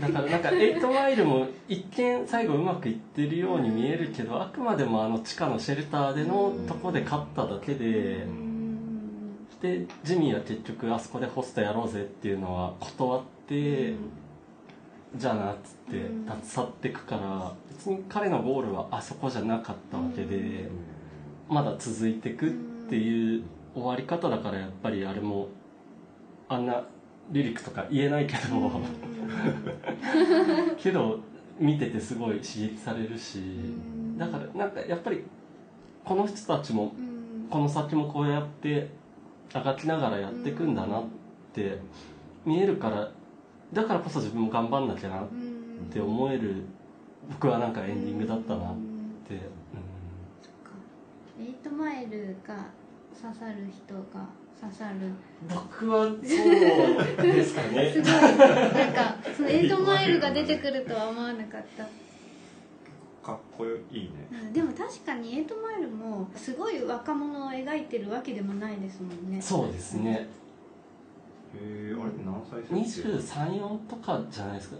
[0.00, 0.08] な。
[0.08, 9.38] だからなんか8マイルも一見最後うまくいってるように見えるけどあくまでもあの地下のシェルターでのとこで勝っただけでうん。
[9.60, 13.94] でジミーは結局あそこでホストやろうぜっていうのは断って
[15.16, 16.26] じゃあなっつってうん。
[16.26, 20.68] 立ち去っていくから別に彼のゴールはあそこじゃなかったわけで
[21.52, 22.50] まだ続いていくっ
[22.88, 23.42] ていう
[23.74, 25.48] 終わり方だからやっぱりあれも
[26.48, 26.84] あんな
[27.30, 28.70] リリックとか言えないけど
[30.78, 31.20] けど
[31.58, 33.40] 見ててすごい刺激されるし
[34.18, 35.24] だからなんかやっぱり
[36.04, 37.12] この人たちもうん。
[37.52, 38.88] この先もこうやって
[39.52, 41.04] あがきながらやっていくんだなっ
[41.52, 41.78] て
[42.46, 43.10] 見えるから
[43.74, 46.62] だからこそ自分も頑張んなきゃなっうんて思える
[47.28, 49.38] 僕はなんかエンディングだったなっうんて、
[51.42, 52.66] 8マイルが
[53.20, 54.26] 刺さる人が
[54.60, 55.12] 刺さる。
[55.48, 57.90] 僕はそうですかね。
[57.92, 58.12] すごい。
[58.12, 61.84] なんかその8マイルが出てくるとは思わなかった。
[63.22, 69.40] かっこいいね、うん、でも確かに8マイルもすごい若者を描いてるわけでもないですもんね。
[69.40, 70.28] そうですね。
[71.54, 74.76] えー、あれ何歳23、4とかじゃないですか、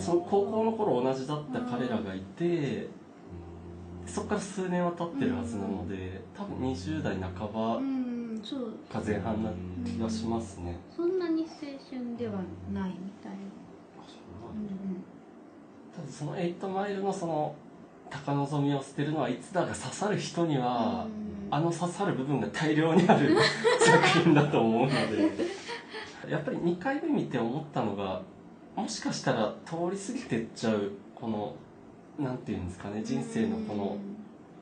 [0.00, 3.03] その高校の頃同じだった彼らがいて、うん
[4.14, 7.80] そこから数年は経ってるはずなので多分20代半ば
[8.88, 9.50] か前半な
[9.84, 10.78] 気がしますね。
[10.94, 11.48] そんなに青
[11.90, 12.34] 春では
[12.72, 13.32] ないみたい。
[13.32, 13.38] な、
[15.96, 17.56] ただその8マイルのその
[18.08, 21.08] 高望みを捨てるのはいつだが刺さる人には、
[21.50, 23.36] あの刺さる部分が大量にある
[23.80, 25.64] 作品だと思うので。
[26.30, 28.22] やっぱり2回目見て思ったのが
[28.76, 31.54] もしかしたら通り過ぎてっちゃうこの
[32.18, 33.96] なんていうんですかね人生のこの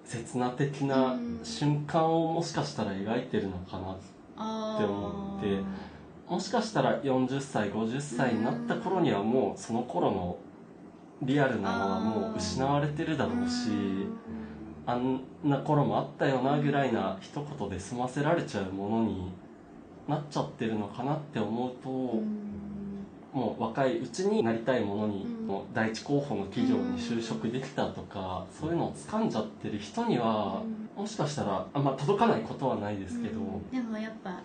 [0.04, 3.96] 刹那的な瞬間をもしかしたら描いてるのかなっ
[4.78, 5.60] て思って
[6.28, 10.36] もしかしたら40歳50歳になった頃にはもうその頃の
[11.22, 13.70] リアルなのはもう失われてるだろうし
[14.86, 19.32] あんな頃もあったよなぐらいな一言で済ませられちゃうものに
[20.08, 22.20] なっちゃってるのかなって思うと、
[23.32, 30.62] もう若いうちになりたいものに、うんもう第一候補の企業に就職できたとか、そういうのを掴んじゃってる人には、
[30.96, 34.40] もしかしたらあんま届かないことはないですけど、でもやっぱ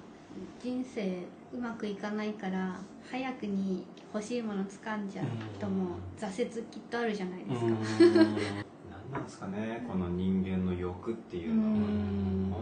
[0.62, 1.24] 人生
[1.54, 2.76] うまくいかないから
[3.10, 5.26] 早くに欲しいもの掴んじゃう
[5.58, 7.74] 人も挫折きっとあるじゃないですか、うん。
[7.74, 11.68] 何なんですかねこの人間の欲っていうのは。
[11.68, 12.54] うん。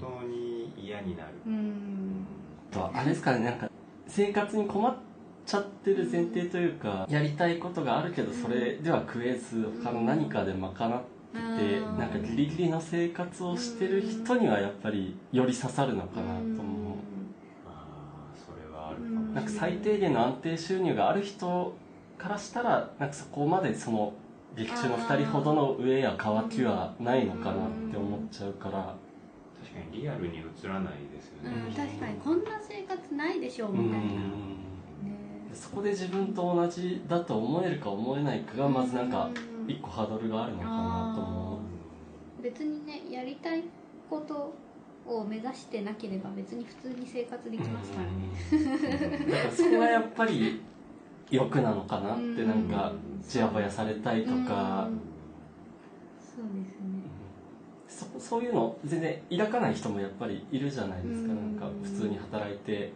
[0.00, 1.30] 本当に嫌になる。
[1.46, 2.26] うん。
[2.70, 3.70] あとはあれですかねなんか
[4.06, 4.96] 生活に困っ
[5.46, 11.98] ちゃってる前提というかやりたいことがあるけどそれでは食えず他の何かで賄っててうん。
[11.98, 16.96] なんかギリギリの生活をしてる人にはやっぱりより刺さるのかなと思う。
[17.66, 17.86] あ
[18.32, 21.74] あそれはあるかもしれなんか最低限の安定収入がある人
[22.18, 24.12] からしたらなんかそこまでその
[24.56, 28.94] 劇中の2人ほどの上や渇きはないのかなって思っちゃうから。
[29.62, 34.49] 確かにリアルに映らないですよね、うん、確かにこんな生活ないでしょううみたいな、ねん
[35.60, 41.60] そこで自分と同じだと思えるか思えないかがまずなんかうん一個ハードルがあるのかなと思
[42.40, 42.42] う。
[42.42, 43.62] 別にねやりたい
[44.08, 44.54] こと
[45.06, 48.12] を目指してなければ別に普通に生活できますからね。
[49.22, 49.30] うん。
[49.30, 50.60] だからそこがやっぱり
[51.30, 54.88] 欲なのかなってなんかうんちやほやされたいとか。
[54.88, 54.98] うん。
[56.18, 58.18] そうですね。
[58.18, 61.32] そそういうの全然抱かない人もやっぱりいるじゃないですか。
[61.32, 62.92] うなんんか普通に働いて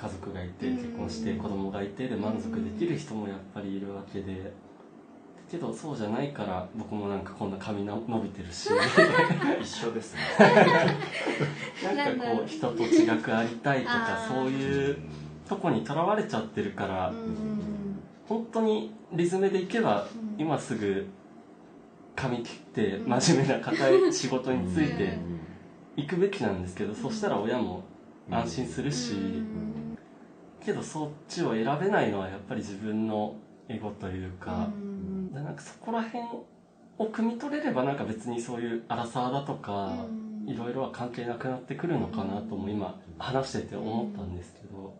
[0.00, 0.76] 家族がいてうん。
[0.76, 4.52] 結婚して子供がいてで満足できる人もやっぱりいるわけで。
[5.50, 8.70] けどそうじゃないから僕もなんかこんな髪の伸びてるし。
[9.60, 10.20] 一緒ですね。
[11.94, 14.98] なんかこう人と違くありたいとかそういう
[15.48, 18.00] とこにとらわれちゃってるからうん。
[18.28, 20.06] 本当にリズムでいけば
[20.38, 20.40] うん。
[20.40, 21.06] 今すぐ
[22.16, 25.18] 髪切って真面目な固い仕事について
[25.96, 27.82] 行くべきなんですけどそしたら親も
[28.30, 29.73] 安心するしうん
[30.64, 33.34] けどそっちを選べないのはやっぱり自分の
[33.68, 34.68] エゴというか。
[34.72, 35.32] うん。
[35.32, 36.46] でなんかそこら辺を
[36.98, 40.24] 汲み取れればなんか別にそういう荒沢だとかうん。
[40.46, 44.94] いろいろは関係なくなってくるのかなとも今話してて思ったんですけど、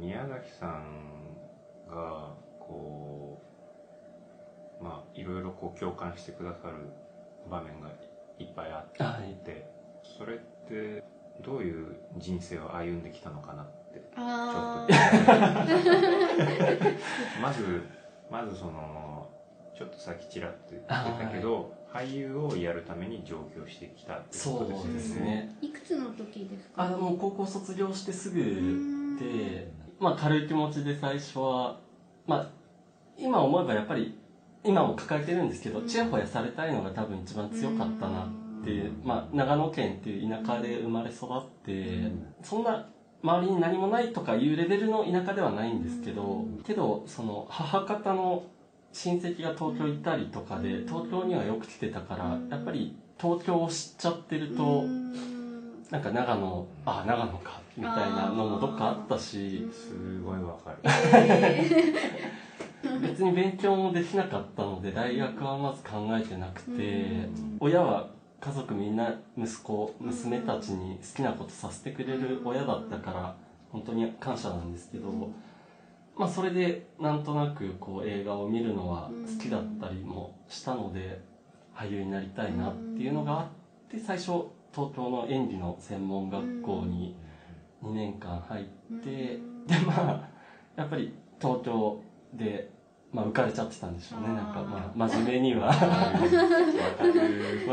[0.00, 0.82] 宮崎さん
[1.88, 3.40] がこ
[4.80, 6.74] うまあいろいろこう共感してくださる
[7.48, 7.88] 場面が
[8.40, 9.36] いっぱいあって、はい。
[10.18, 10.38] それっ
[10.68, 11.04] て
[11.44, 13.77] どういう人生を歩んできたのかなっ
[14.18, 14.86] ま
[17.52, 17.82] ず
[18.30, 19.28] まずその
[19.76, 25.56] ちょっとさっきちらっと言ってたけど、俳優をやるために上京してきたってそことうですね。
[25.62, 26.84] いくつの時ですか？
[26.84, 29.16] あもう高校卒業してすぐん。
[29.16, 31.78] で、まあ、軽い気持ちで最初は、
[32.26, 32.50] まあ、
[33.16, 34.18] 今思えばやっぱり
[34.64, 38.28] 今も抱えてるんですけどちやほやされたいのが多分一番強かったなっ
[38.64, 42.10] てまあ、長野県っていう田舎で生まれ育って
[42.42, 42.88] そんな
[43.22, 48.44] 周りに何もないとかいうレベルの田舎ではないんですけどけどその母方の
[48.92, 54.62] 親戚が東京いたりとかで東京にはよく来てたからやっぱり東京を知っちゃってると。
[54.62, 55.08] うん。
[55.90, 60.78] なんか長野あ長野かみたいなのもどっかあったしすごいわかる。
[63.00, 67.56] 別に勉強もできなかったので大学はまず考えてなくてうん。
[67.60, 68.08] 親は
[68.40, 73.36] 家族みんな息子娘たちに好きなことさせてくれる親だったから
[73.70, 75.10] 本当に感謝なんですけど
[76.16, 81.20] まあそれでなんとなくこう映画を見るのは好きだったりもしたので
[81.74, 83.46] 俳優になりたいなっていうのがあっ
[83.90, 87.16] て最初東京の演技の専門学校に
[87.82, 88.64] 2年間入っ
[89.00, 90.28] てでまあ
[90.76, 92.02] やっぱり東京
[92.34, 92.70] で、
[93.10, 94.28] まあ、浮かれちゃってたんでしょうね。
[94.28, 95.72] なんかまあ真面目には。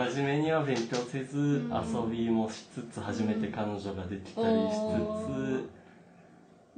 [0.10, 4.76] 真面目には勉強せず遊びもしつつ初めて彼女ができたりしつ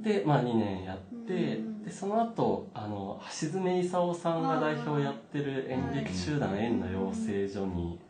[0.00, 1.82] で、まあ、2年やって、うん。
[1.84, 8.00] でその後あの橋爪功さんが代表やってる演劇集団縁の養成所に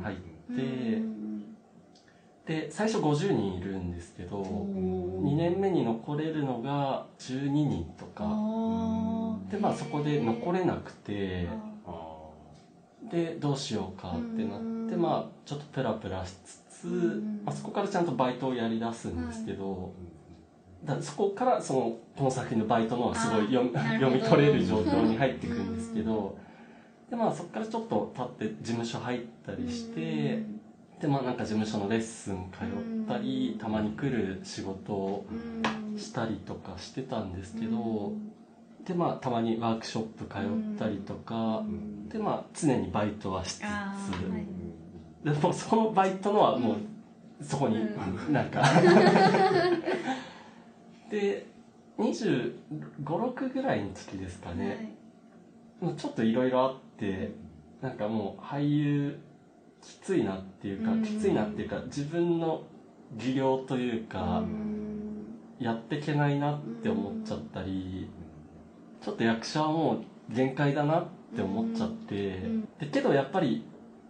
[0.00, 0.22] 入って、
[0.52, 0.54] う
[1.00, 1.56] ん。
[2.46, 4.48] で最初50人いるんですけどおー。
[5.32, 8.22] 2年目に残れるのが12人とか
[9.50, 11.48] でまあそこで残れなくて
[11.86, 12.28] あ
[13.10, 15.02] でどうしようかってなってうん。
[15.02, 17.40] まあちょっとプラプラしつつ、ん。
[17.44, 20.20] まあ、そこからちゃんとバイトをやりだすんですけど、ー
[20.84, 21.80] だそこからその
[22.16, 26.38] この作品のバイトのがすごい読み取れる状況に入ってくるんですけど
[27.10, 30.42] でまあそこからちょっと経って事務所入ったりして
[31.00, 38.12] でまあなんか事務所のレッスン通ったりたまに来る仕事をうんしたりとかしてたんですけど
[38.86, 42.08] でまあたまにワークショップ通ったりとかん。
[42.08, 43.62] でまあ常にバイトはしつつ。
[45.24, 46.76] でもそのバイトのはもう
[47.44, 48.62] そこにうなんか。
[51.10, 51.46] で
[51.98, 52.54] 2
[53.04, 54.96] 5 6ぐらいの時ですかね、
[55.80, 57.32] もうちょっといろいろあって
[57.82, 59.20] なんかもう俳優
[59.82, 61.02] きついなっていうか、うん。
[61.02, 62.62] きついなっていうか自分の
[63.16, 64.42] 技量というか、
[65.58, 68.08] やっていけないなって思っちゃったり、
[69.02, 73.64] ちょっと役者はもう限界だなって思っちゃって、んでけどやっぱり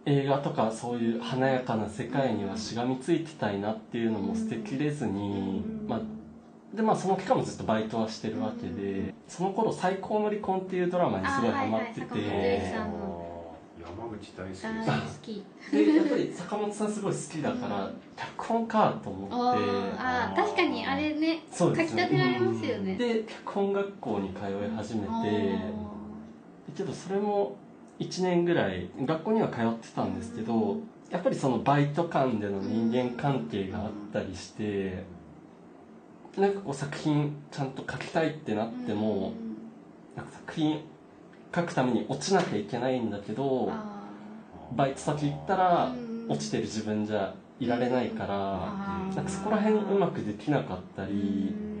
[0.05, 6.01] 映画とかそういう華やかな世界にはしがみついてたいなっていうのも捨てきれずに、うんまあ
[6.75, 12.05] でまあその期間もずっとバイトはしてるわけで、その頃「最高の離婚」っていうドラマにすごいハマってて、
[12.77, 13.10] あはいはい
[14.37, 14.63] 大好きです。
[14.63, 15.43] 大好き。
[15.71, 19.63] でやっぱり坂本さんすごい好きだから脚本かと思あって。
[19.63, 22.03] ーあー確かにあれねそうですね。
[22.03, 22.95] 書き立てられますよね。
[22.95, 25.11] で脚本学校に通い始めて。
[26.75, 27.55] けどそれも
[27.99, 30.77] 1年ぐらい学校には通ってたんですけど
[31.09, 35.03] やっぱりそのバイト間での人間関係があったりして
[36.37, 39.33] なんかこう作品ちゃんと書きたいってなっても
[40.15, 40.81] なんか作品
[41.53, 43.90] 書くために落ちなきゃいけないんだけどあ
[44.75, 46.27] バイト先行ったーらうん。
[46.29, 51.71] 落ちてる自分じゃいられないからあーなんかそこら辺うまくできなかったり。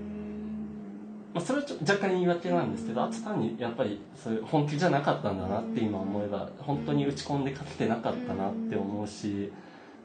[1.33, 9.51] まあ、それは若干言い訳なんですけどあと単にやっぱりそういう本気じゃなかったんだなって今思えば本当に打ち込んで書けてなかったなって思うし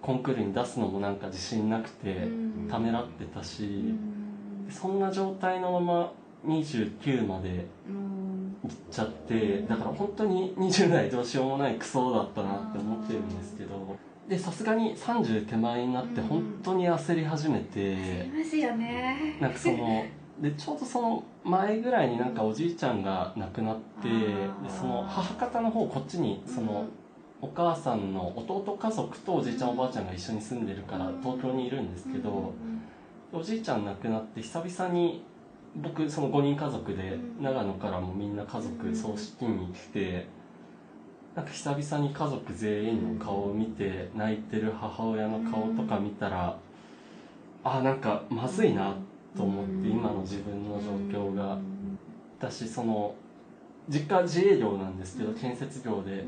[0.00, 2.28] コンクールに出すのもなんか自信なくて
[2.70, 3.94] ためらってたし
[4.70, 6.12] そんな状態のまま
[6.46, 7.66] 29まで
[8.62, 13.96] 行っちゃってだから本当に20代どうしようもないクソだったなって思ってるんですけど
[14.28, 17.92] でさすがに30手前になって本当に焦り始めて。
[17.92, 19.38] いますよね。
[19.40, 20.04] なんかその
[20.40, 24.16] でちょうどその前ぐらいになんかおじいちゃんが亡くなってで
[24.68, 26.86] その母方の方こっちにその
[27.40, 32.52] お母さんの弟家族とおじいちゃんおばあちゃんが一緒に住んでるから東京にいるんですけど
[33.32, 35.24] おじいちゃん亡くなって久々に
[35.82, 40.26] 僕その5人家族で長野からもみんな家族葬式に来て
[41.34, 46.56] なんか久々に家族全員の顔を見て泣いてる母親の顔とか見たら
[47.62, 48.94] あなんかまずいな
[49.36, 51.58] と思って今の自分の状況が。
[52.38, 53.14] 私その
[53.88, 56.24] 実家自営業なんですけど建設業で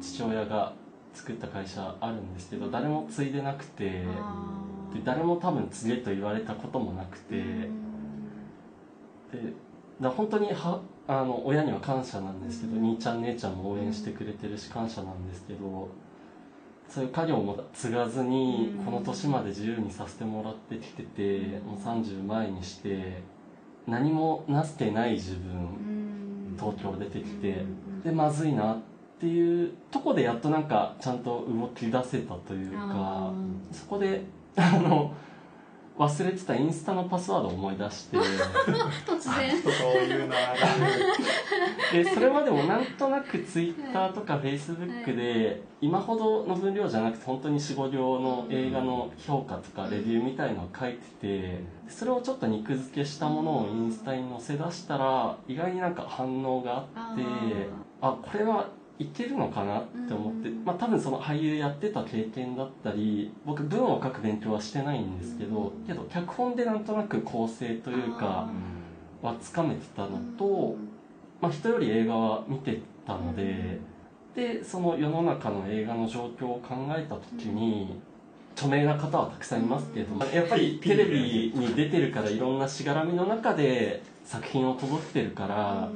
[0.00, 0.72] 父親が
[1.12, 7.34] 作った会社あるんですけど誰も継いでなくてで誰も多分継げと言われたこともなくて
[9.32, 9.52] で
[10.00, 15.88] だ本当にはあの親には感謝なんですけど兄ちゃん姉ちゃんも応援してくれてるし感謝なんですけど
[16.88, 23.22] そういう家業も継がずにこの年まで自由にさせてもらってきててもう30前にして
[23.86, 27.64] 何もなしてない自分東京出てきて
[28.04, 28.78] でまずいなっ
[29.18, 33.32] ていうとこでやっとなんかちゃんと動き出せたというか
[33.72, 34.24] そこで
[34.56, 35.14] あの
[35.98, 38.16] 忘れてたインスタのパスワードを思い出して。
[39.06, 39.62] 突然。
[39.62, 39.72] そう
[40.02, 40.54] いうのあ
[41.92, 42.04] る。
[42.04, 57.22] でそれまでもなんとなくツイッターとかフェイスブックで今ほどの分量じゃなくて本当に45行の映画の評価とかレビューみたいのを書いててそれをちょっと肉付けしたものをインスタに載せ出したら意外になんか反応があって
[58.00, 58.68] あこれは
[58.98, 68.48] いけるのかなって思って、まあ多分その俳優やってた経験だったり僕文を書く勉強はしてないんですけどけど脚本でなんとなく構成というか
[69.22, 70.76] はつかめてたのと、
[71.40, 73.80] まあ、人より映画は見てたので、
[74.34, 78.00] でその世の中の映画の状況を考えた時に
[78.54, 85.88] 著名な方はたくさんいますけど、やっぱりテレビに出てるからいろんなしがらみの中で作品を届けてるから、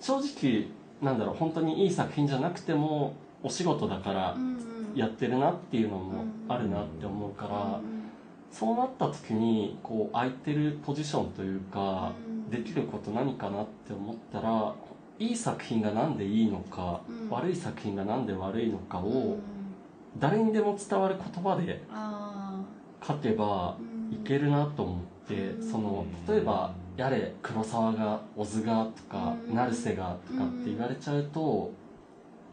[0.00, 0.66] 正直
[1.02, 4.36] なんだろう本当にいい作品じゃなくてもお仕事だから
[4.94, 7.80] やってるなっていうのもあるなって思うから。
[8.50, 14.74] そうなった時にこう空いてるポジションというか、うんできること何かなって思ったら
[15.20, 17.30] いい作品がなんでいいのか、うん。
[17.30, 19.40] 悪い作品がなんで悪いのかうをん。
[20.18, 22.60] 誰にでも伝わる言葉であ
[23.06, 24.98] 書けばーいけるなと思っ
[25.28, 25.70] て、うん。
[25.70, 29.54] その例えば「やれ黒沢が小津が」とか「うん。
[29.54, 31.72] 成瀬が」とかって言われちゃうと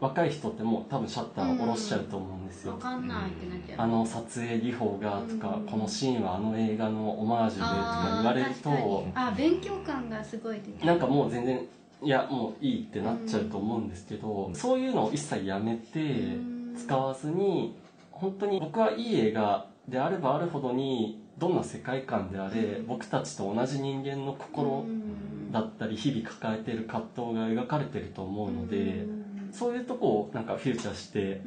[0.00, 2.72] 若い人ってもう多分シャッターを下ろしちゃうと思うんですよ。
[2.72, 2.78] わ。
[2.78, 3.80] かんないってなっちゃう。
[3.80, 11.66] あの撮影技法がとか、うんこのシーンはあの映画のオマージュでとか言われるとあ勉強感がすごいなんかもう全然
[12.02, 16.04] いやもういいってなっちゃうと思うんですけど、そういうのを一切やめてう
[16.44, 16.74] ん。
[16.76, 17.74] 使わずに
[18.12, 22.86] 本当に僕はいい映画であればあるほどにどんな世界観であれ、うん。
[22.86, 25.52] 僕たちと同じ人間の心うん。
[25.52, 29.50] だったり日々抱えている葛藤が描かれてると思うので、うん。
[29.52, 31.40] そういうとこをなんかフューチャーして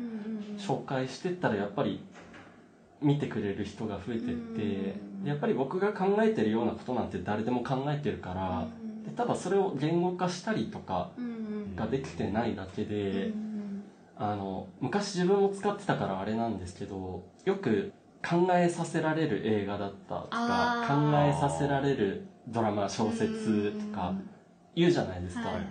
[0.58, 2.04] 紹介してったらやっぱり
[3.02, 8.68] 見てくれる人が増えてって、やっぱり僕が考えてるようなことなんて誰でも考えてるから、
[9.06, 11.10] でただそれを言語化したりとか
[11.76, 13.52] ができてないだけで、うん
[14.18, 17.92] あの昔自分も使ってたからあれなんですけどよく
[18.28, 24.14] 考えさせられる映画だったとかあ考ーえさせられるドラマ小説とか
[24.76, 25.66] 言うじゃないですか、はいはい。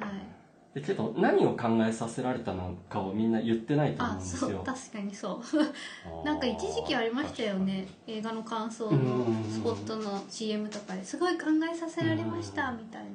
[0.74, 4.50] でけど何を考えさせられたのかをみんな言ってないと思うんあですよ。
[4.50, 5.42] そう確かにそ
[6.22, 6.24] う。
[6.24, 7.88] なんか一時期ありましたよね。
[8.06, 13.08] 映画の感想のうんスポットの CM とかですごい考えさせられましたみたいな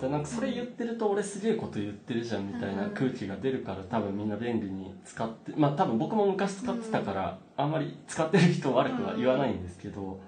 [0.00, 2.90] でなんかそれ言ってると俺すげえこと言ってるじゃんみたいなうん。
[2.90, 10.20] 空気が出るから多分みんな便利に使ってまあ多分僕も昔使ってたからあんまり使ってる人悪くは言わないんですけど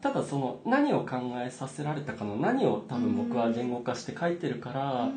[0.00, 5.08] ただその何を考えさせられたかの何を多分僕は言語化して書いてるから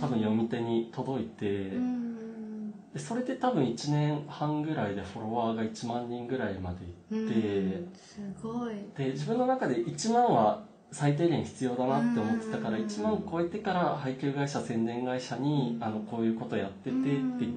[0.00, 2.72] 多分読み手に届いてうん。
[2.92, 6.84] でそれで多分1年半ぐらいでフォロワーが1万人ぐらいまで
[7.16, 7.34] いって
[7.76, 7.92] うん。
[7.94, 8.74] すごい。
[8.96, 12.84] で自分の中で1万は最低限必要だなって思ってたからうん。
[12.84, 17.52] 1万超えてから配給会社宣伝会社にあのこういうことやっててって言っ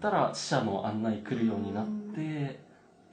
[0.00, 2.60] たら死者の案内来るようになって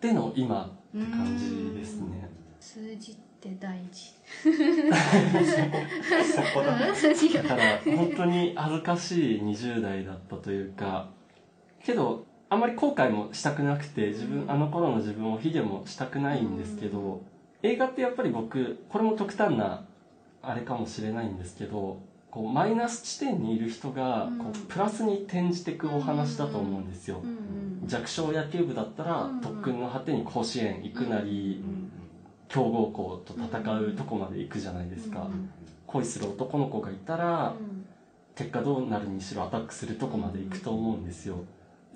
[0.01, 2.29] での今って感じですね。
[2.59, 4.13] 数字って大事。
[7.33, 11.09] だから本当に恥ずかしい20代だったというか
[11.83, 17.21] けどあんまり後悔もしたくなくて自分あの頃の自分を卑下もしたくないんですけど
[17.63, 19.85] 映画ってやっぱり僕これも極端な
[20.41, 27.21] あれかもしれないんですけどこうマイナス地点にいる人がこうプラスに転じていくお話だと思うんですよ。
[27.85, 31.63] 弱小野球部だったらうん特訓の果てに甲子園行くなり
[32.47, 35.21] 強豪校と戦うとこまで行くじゃないですか。
[35.21, 35.49] うん。
[35.87, 37.85] 恋する男の子がいたらうん。
[38.37, 41.37] 結果どうなるにしろアタックするとこまで行くと思うんですよ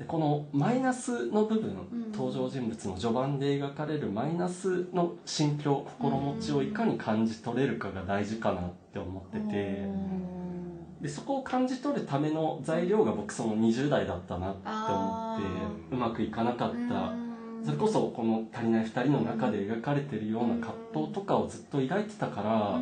[0.02, 9.88] でこのマイナスの部分、ん登場人物の序盤で描かれるマイナスの心境心持ちをいかに感じ取れるかが大事かなって思ってて。
[11.02, 15.40] でそこを感じ取るための材料が僕その20代だったなって思ってあ
[15.92, 17.14] うまくいかなかった。
[17.66, 22.80] それこそこの「足りない2人」の中で描かれてるような葛藤とかをずっと抱いてたから、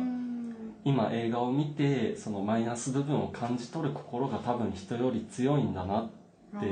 [0.84, 6.10] 今映画を見てそのマイナス部分を感じ取る心が多分人より強いんだなっ
[6.58, 6.66] て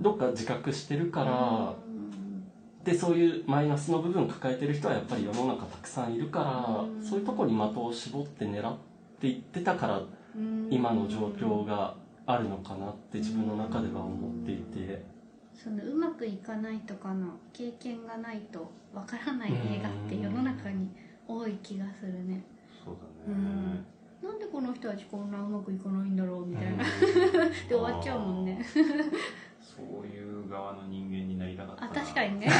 [0.00, 1.74] どっか自覚してるから
[2.84, 8.76] でそういうマイナスの部分を抱えてる人はやっぱり世の中たくさんいるからそういうとこに的を絞って狙っ
[9.20, 10.02] ていってたから
[10.70, 11.94] 今の状況が
[12.26, 15.12] あるのかなって自分の中では思っていて。
[15.54, 20.88] そのうまくいかないとかの経験がないとわからない映画って世の中に
[21.28, 22.42] 多い気がするね。
[22.84, 22.98] そうう
[23.28, 23.38] だね。
[23.38, 23.84] ん
[24.22, 26.84] なんでこの人たちこんなうまくいかないんだろうみたいな。
[27.68, 28.64] で終わっちゃうもんね。
[29.58, 32.48] そういう側の人間になりたかったあな確かにね。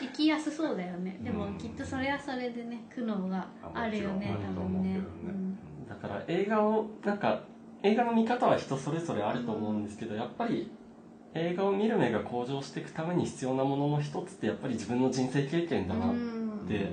[0.00, 1.18] 生きやすそうだよね。
[1.22, 5.08] でもうんきっとそれはそれでね苦悩があるよねあ多分ねもちろんあると思うけどね。
[5.88, 7.40] だから映画をなんか
[7.82, 10.70] 映画の見方は人それぞれあると思うんですけどやっぱり
[11.34, 16.14] 映画を見る目が向上していくために必要なものの一つってやっぱり自分の人生経験だなっ
[16.68, 16.92] て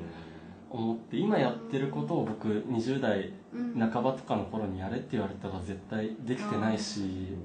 [0.70, 3.80] 思って今やってることを僕20代うん。
[3.80, 7.36] 半ばとかの頃にやれって言われたら絶対できてないし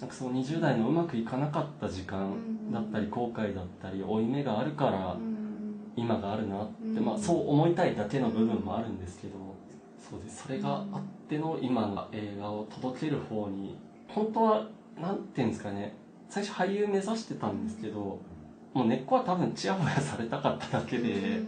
[0.00, 2.34] なんかその20代のうまくいかなかった時間
[2.72, 5.36] だったり後悔だったり負い目があるからうん。
[5.96, 7.04] 今があるなって、うん。
[7.04, 9.34] まあ、そう思いたいだけの部分もあるんですけど
[9.98, 10.44] そうです。
[10.44, 14.66] それがあっての今の映画を届ける方に本当は
[15.00, 15.94] なんていうんですかね
[16.28, 18.18] 最初俳優目指してたんですけど
[18.72, 21.40] もう根っこは多分チヤホヤされたかっただけで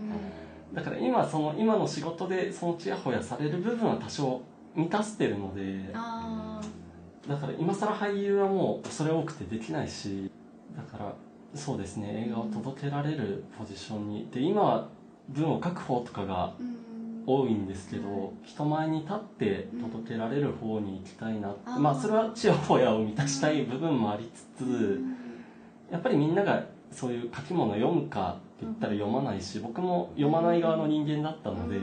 [0.75, 4.43] だから今その今の仕事でそのチヤホヤされる部分は多少
[4.75, 6.61] 満たしてるのであ
[7.27, 10.31] だから今更俳優はもう恐れ多くてできないし
[10.77, 11.15] だから
[11.55, 14.29] そうですね映画を届けられるポジションに。
[14.33, 14.89] で今は
[15.29, 16.55] 文を書く方とかが
[17.27, 25.03] 多いんですけど、人前に立って届けられる方に行きたいな、あーまあそれはちやほやを満たしたい部分もありつつ、
[25.93, 31.77] やっぱりみんながそういう書き物読むか言ったら読まないし僕も読まない側の人間だったので、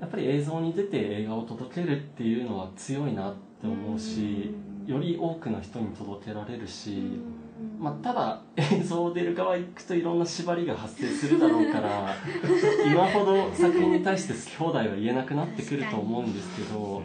[0.00, 4.54] やっぱり映像に出て映画を届けるっていうのは強いなって思うし、
[4.86, 7.20] より多くの人に届けられるし、
[7.78, 12.14] まあ、ただ映像出る側行くといろんな縛りが発生するだろうから
[12.86, 17.02] 今ほど作品に対して好き放題は言えなくなってくると思うんですけど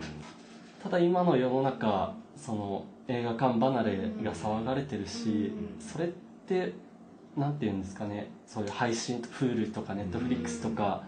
[0.81, 6.07] ただ今の世の中その映画館離れが騒がれてるしそれっ
[6.47, 6.73] て
[7.37, 11.03] なんて言うんですかねそういう配信 Hulu とか Netflix とか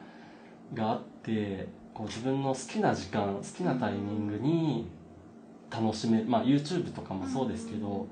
[0.74, 4.88] があってこう自分の好きな時間好きなタイミングに
[5.72, 8.08] 楽しめまあ YouTube とかもそうですけど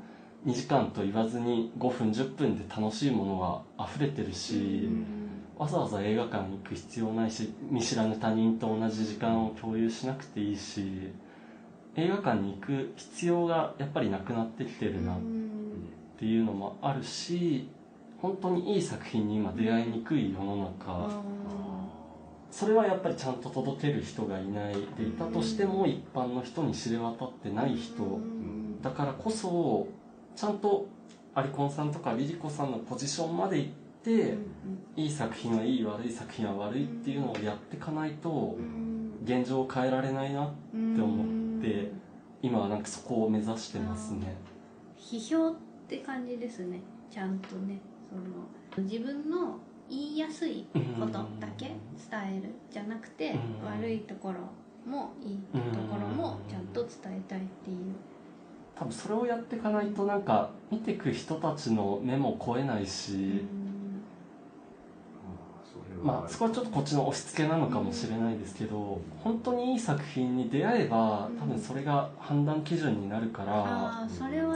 [0.46, 4.90] 2時間と言わずに5分10分で楽しいものが溢れてるし
[5.58, 11.12] わざわざ映画館に行く必要ないし見知らぬ他人と同じ時間を共有しなくていいし
[11.96, 15.20] 映画館に行く必要がやっぱりなくなってきてるなっ
[16.18, 17.68] ていうのもあるし
[18.22, 21.10] 本当にいい作品に今出会いにくい世の中。
[22.50, 28.20] それはやっぱりちゃんと届ける人がいないでいたとしても一般の人に知れ渡ってない人。
[28.82, 29.88] だからこそ
[30.36, 30.88] ちゃんと
[31.36, 33.72] アリコンさんとかリリコさんのポジションまで行っ
[34.04, 34.36] て
[34.96, 38.58] いい作品はいい悪い作品は悪いっていうのをやっていかないと
[39.24, 41.92] 現状を変えられないなって思って
[42.42, 44.36] 今はなんかそこを目指してますね。
[44.98, 45.56] 批評っ
[45.88, 46.82] て感じですね。
[47.12, 47.80] ちゃんとね。
[47.82, 49.58] その自分の
[49.90, 50.66] 言いやすい
[51.00, 51.76] ことだけ伝
[52.40, 53.66] えるじゃなくてうん。
[53.66, 54.40] 悪いところ
[54.90, 55.60] もいいと
[55.90, 57.78] ころもちゃんと伝えたいっていう。
[58.76, 63.44] 多分それをやっていかないとなんか見てく人たちの目も超えないし
[66.04, 74.08] まあそこはちょっとこっちの押し付けなのかもしれないですけど本当にいい作品に出会えば多分それが判断基準になるから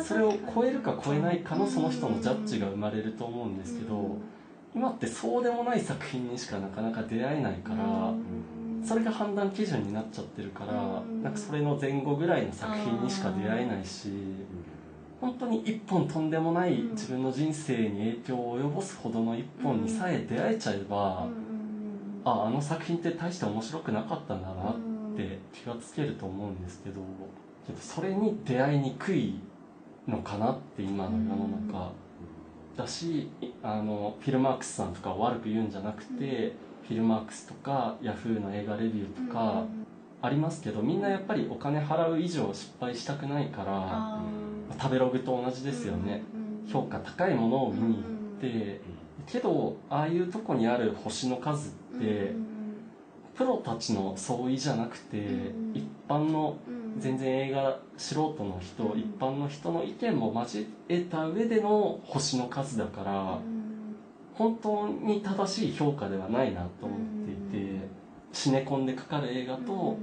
[0.04, 4.22] それを超えるか超えないかのその人のジャッジが生まれると思うんですけどうん。
[4.74, 8.14] 今ってそうでもない作品にしかなかなか出会えないから
[8.88, 11.24] それが判断基準になっちゃってるからうん。
[11.24, 14.10] なんかそれの前後ぐらいの作品にしか出会えないし
[15.22, 21.28] 本当に一本とんでもない自分の人生に影響を及ぼすほどの一本にさえ出会えちゃえば
[22.26, 24.76] ああの作品って大して面白くなかったんだなっ
[25.16, 27.02] て気がつけると思うんですけど
[27.68, 29.40] けどそれに出会いにくい
[30.08, 31.92] のかなって今の世の中。
[32.78, 33.30] だし
[33.62, 36.54] あのフィルマークスさんとかを悪く言うんじゃなくて、
[36.88, 39.66] フィルマークスとかヤフーの映画レビューとか
[40.22, 44.20] ありますけどみんなやっぱりお金払う以上失敗したくないから
[44.80, 46.24] 食べログと同じですよね。
[46.72, 48.04] 評価高いものを見に行っ
[48.42, 48.82] て
[49.28, 52.34] けどああいうとこにある星の数って
[53.36, 56.58] プロたちの相違じゃなくてうん一般の
[56.98, 59.00] 全然映画素人の人うん。
[59.00, 63.40] 一般の人の意見も交えた上での星の数だから
[64.36, 67.88] 本当に正しい評価ではないなと思っていて
[68.34, 69.98] シネコンでかかる映画と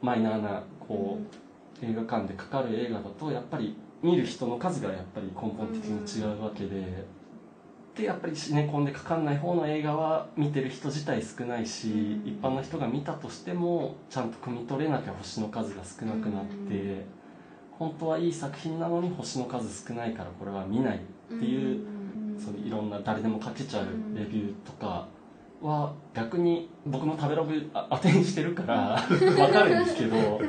[0.00, 1.18] マイナーなこ
[1.82, 7.18] う映画館でかかる映画だとやっぱり見る人の数がやっぱり根本的に違うわけで。
[7.96, 12.28] でやっぱりシネコンでかかんない方の映画は見てる人自体少ないしうん。
[12.28, 17.06] 一般の人が見たとしてもちゃんと汲み取れなきゃ星の数が少なくなって
[17.72, 21.00] 本当はいい作品なのに星の数少ないからこれは見ないっ
[21.38, 21.84] ていう
[22.38, 25.08] そういろんな誰でも書けちゃうレビューとか
[25.60, 28.76] は逆に僕も食べログあ当てにしてるから
[29.42, 30.40] わかるんですけど。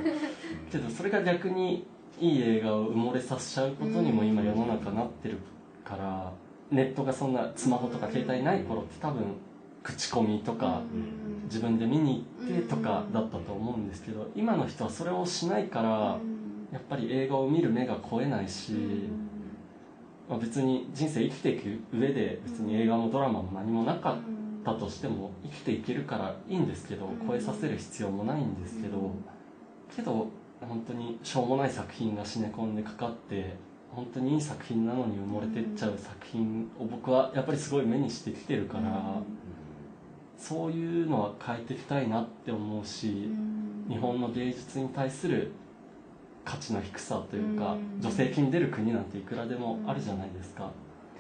[0.71, 1.85] けどそれが逆に
[2.20, 5.38] いい映画を埋もれさせちゃうことにも今世の中なってる
[5.84, 6.32] から
[6.72, 9.24] ネットがそんなスマホとか携帯ない頃って多分
[9.82, 10.82] 口コミとか
[11.45, 16.17] 自分で見に行ってとかだったと思うんですけど今の人はそれをしないから
[16.72, 18.74] やっぱり映画を見る目が超えないし。
[20.30, 24.17] まあ、別に人生生きていく上で別に映画もドラマも何もなかっ
[24.63, 29.11] たとしても生きていけるからいいんですけど超えさせる必要もないんですけど
[29.95, 30.28] けど
[30.62, 33.55] 本当にしょうもない作品がシネコンでかかって
[33.91, 39.22] 本当にいい作品なのに埋もれてっちゃう作品を僕はやっぱりすごい目にしてきてるから
[40.38, 43.30] そういうのは変えていきたいなって思うし
[43.89, 45.51] 日本の芸術に対する
[46.45, 48.01] 価値の低さというかうん。
[48.01, 50.72] 助成金出る国なんていくらでもあるじゃないですか。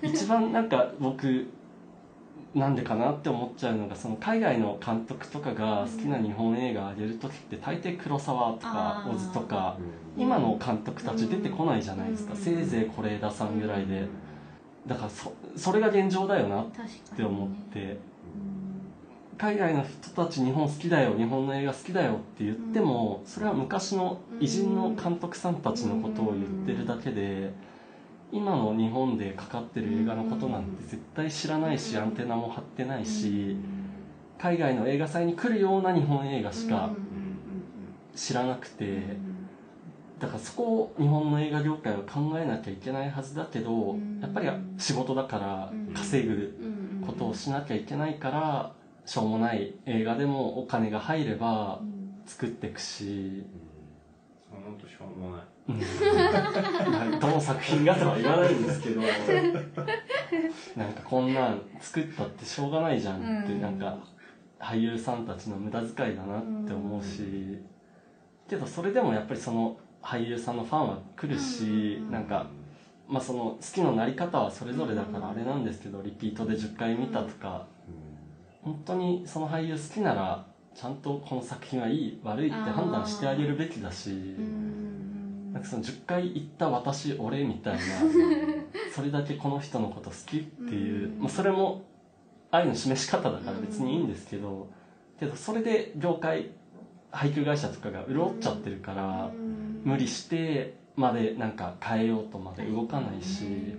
[0.01, 1.47] 一番なんか僕
[2.55, 9.77] なんでかなって思っちゃうのがその海外の監督とかが好きな日本映画あげる時って大抵黒沢とか小津とか
[10.17, 12.33] 今の監督たち出てこないじゃないですか。
[12.33, 12.39] うん。
[12.39, 14.07] せいぜい是枝さんぐらいで。
[14.87, 16.65] だからそそれが現状だよなっ
[17.15, 17.79] て思って。
[17.81, 17.99] うん。
[19.37, 27.53] 海外の人たち日本好きだよ日本の映画好きだよって言ってもそれは昔の偉人の監督さんたちのことを言ってるだけで
[28.31, 33.57] 今の日本でかかってる映画のことなんて絶対知らないしアンテナも張ってないし
[34.37, 36.91] 海外の映画祭に来るような日本映画しか
[38.15, 39.01] 知らなくて
[40.19, 46.53] だからそこを日本の映画業界は考えなきゃいけないはずだけどやっぱり仕事だから稼ぐ
[47.05, 48.71] ことをしなきゃいけないから
[49.05, 51.79] しょうもない映画でもお金が入れば
[52.25, 55.41] 作っていくしょうもない。
[55.69, 55.79] うん、
[57.19, 59.01] どの作品がとは言わないんですけど。
[59.01, 63.61] なんかこんなん作ったってしょうがないじゃんって、うん。
[63.61, 63.97] なんか
[64.59, 67.59] 俳優さんたちの無駄遣いだなって思うし、
[68.47, 72.11] けどそれでもやっぱりその俳優さんのファンは来るし、うん。
[72.11, 72.47] なんか、
[73.07, 77.67] まあ、その好きのなり方はそれぞれだからあれなんですけどリピートで10回見たとか。
[78.61, 80.45] 本当にその俳優好きなら
[80.75, 84.35] ちゃんとこの作品はいい悪いって判断してあげるべきだし。
[85.53, 87.79] なんかその10回言った私俺みたいな
[88.93, 91.19] それだけこの人のこと好きっていう、うん。
[91.21, 91.83] まあ、それも
[92.51, 94.69] 愛の示し方だから別にいいんですけど、
[95.19, 96.51] けどそれで業界
[97.11, 99.31] 配給会社とかが潤っちゃってるから、
[99.83, 103.75] 無理してまでなんか変えようとまで動かないし、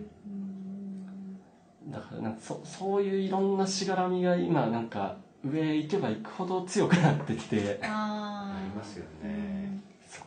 [1.86, 9.39] だからなんかそそういういろんなしがらみが今なんか上行けば行くほど強くなってきてあありますよね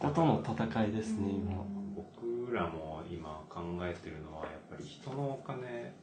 [0.03, 1.63] そことの戦いですね今。
[1.95, 5.93] 僕らも今考えてるのはやっぱり人のお金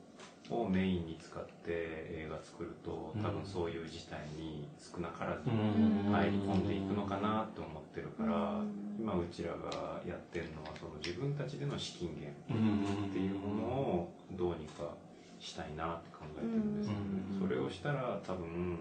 [0.49, 6.11] をメインに使って映画作ると多分そういう事態に少なからずうん。
[6.11, 8.63] 入り込んでいくのかなと思ってるから
[8.99, 14.95] 今うちらがやってるのはその自分たちでの資金源っていうものをどうにか
[15.39, 16.99] したいなって考えてるんですよね。
[17.33, 17.49] うん。
[17.49, 18.79] それをしたら多分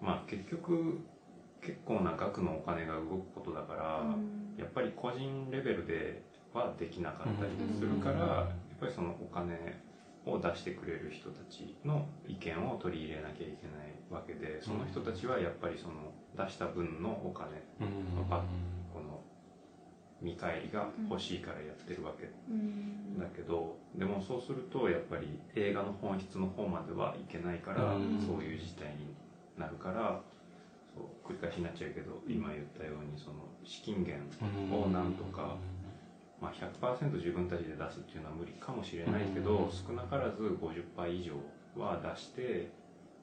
[0.00, 1.00] まあ結局
[1.60, 4.04] 結構な額のお金が動くことだから
[4.58, 9.80] やっぱり個人レベルではできなかったりするからやっぱりそのお金
[10.26, 18.28] を出してくれる人たちの意見を取り入れなきゃいけないわけでその人たちはやっぱりその出した分のお金うん。
[18.28, 18.42] パ
[18.92, 19.20] この
[20.22, 22.30] 見返りが欲しいからやってるわけ
[23.20, 28.20] だけどでもそうするとやっぱり映画の本質の方まではいけないからうん。
[28.20, 29.14] そういう事態に
[29.58, 30.20] なるから
[31.24, 34.22] 繰り返しになっちゃうけど今言ったようにその資金源
[34.74, 35.56] をなんとか、
[36.40, 40.42] まあ、100%自分たちで出すっていうのは無理かもしれないけど少なからず
[40.96, 41.32] 50%以上
[41.80, 42.70] は出して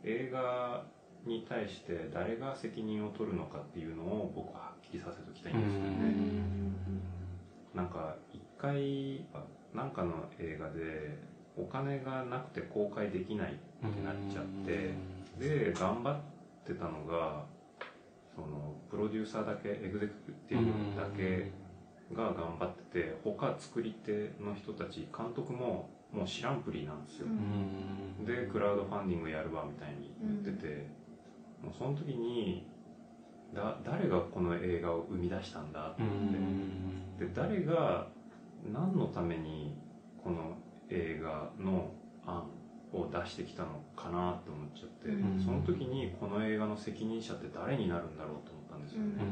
[0.03, 0.83] 映画
[1.25, 6.41] に対して誰が責任を取るのかっていうのを僕ははっきりさせておきたいんですよね。
[7.75, 9.23] なんか一回
[9.73, 11.17] なんかの映画で
[11.55, 14.93] お金がなくて公開できないってなっちゃって
[15.39, 16.19] で頑張っ
[16.65, 17.45] てたのが
[18.43, 20.13] そのプロデューサーだけエグゼク
[20.49, 21.51] ティブだけ
[22.13, 27.27] が頑張ってて他作り手の人たち監督ももう知らんぷりなんですよ、
[28.25, 30.87] でクラウドファンディングやるわみたいに言ってて、
[31.63, 32.67] もうその時に
[33.53, 38.07] だ誰がこの映画を生み出したんだと思って、で誰が
[38.73, 39.77] 何のために
[40.21, 40.57] この
[40.89, 41.91] 映画の
[42.25, 42.49] 案
[42.93, 45.41] を出してきたのかなと思っちゃって、うん。
[45.43, 49.23] その時にこの映画の責任者って誰になるんだろうと思ったんですよね、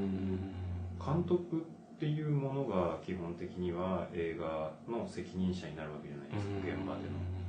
[1.03, 7.39] 監督っていうものが基本的には映画の責任者になるわけじゃないですか現場での。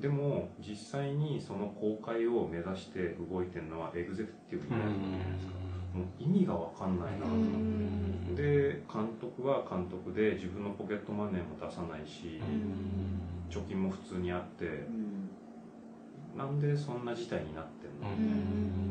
[0.00, 5.52] でも実際にその公開を目指して動いてるのはエグゼクティブになるわけじゃないですか。
[5.92, 8.42] もう意味が分かんないなと思って。
[8.42, 12.40] で監督は監督で自分のポケットマネーも出さないし
[13.50, 14.86] 貯金も普通にあって
[16.36, 18.00] なんでそんな事態になってん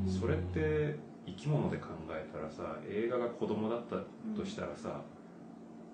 [0.05, 0.11] の？
[0.11, 3.95] それって生き物で考えたらさ映画が子供だった
[4.39, 5.01] としたらさ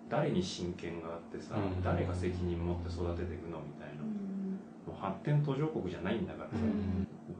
[0.09, 1.83] 誰に親権があってさうん。
[1.83, 4.03] 誰が責任持って育てていくのみたいな。
[4.03, 6.55] もう発展途上国じゃないんだからさ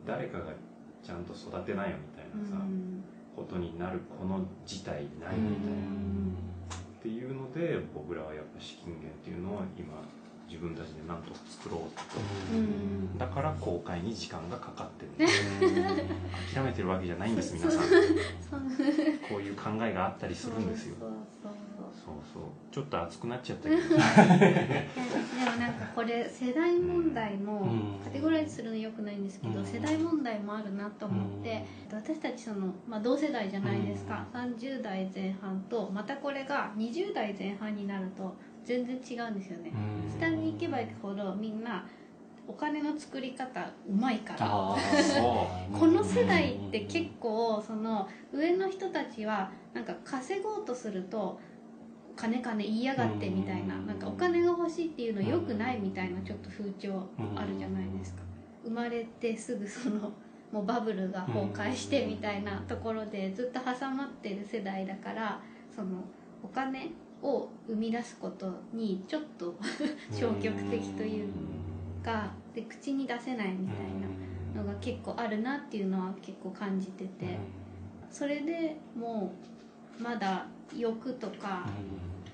[0.06, 0.46] 誰かが
[1.04, 2.64] ちゃんと育てなよみたいなさ
[3.36, 5.80] ことになるこの事態ないみたいな。
[6.98, 9.94] っていうので僕らはやっぱ資金源っていうのを今
[10.48, 13.20] 自分たちでなんとか作ろうと。
[13.20, 15.30] だから公開に時間がかかってる。
[16.54, 17.82] 諦めてるわけじゃないんです 皆さん。
[19.30, 20.96] こういう考えがあったりするんですよ。
[21.00, 21.10] そう
[21.44, 21.52] そう
[22.06, 22.44] そうそう。
[22.72, 23.82] ちょっと熱くなっちゃったけど。
[23.82, 24.00] でも
[25.58, 28.00] なんかこれ世代問題もうん。
[28.04, 29.66] カテゴライズするのよくないんですけど、うん。
[29.66, 38.36] 世代問題もあるなと思って、私たちその、まあ、同世代じゃないですか、30代前半とまたこれが20代前半になると
[38.66, 39.72] 全然違うんですよね、
[40.20, 41.86] 下に行けば行くほどみんな
[42.48, 44.76] お金の作り方うまいから。
[45.72, 51.40] この世代って結構その上の人たちはなんか稼ごうとすると
[52.16, 53.88] 金金言いやがってみたいなうん。
[53.88, 58.22] なんかお金が欲しいっていうの良くないみたいなちょっと風潮あるじゃないですか。
[58.64, 60.12] 生まれてすぐその
[60.52, 65.42] もうバブルが崩壊してみたいなところでずっと挟まってる世代だから
[65.76, 66.04] その
[66.44, 66.92] お金
[67.26, 69.56] を生み出すことにちょっと
[70.12, 71.30] 消極的という
[72.04, 77.38] かで口に出せないみたいなのが結構あるなっていうのは結構感じてて
[78.12, 79.34] それでも
[80.00, 80.46] うまだ
[80.78, 81.66] 欲とか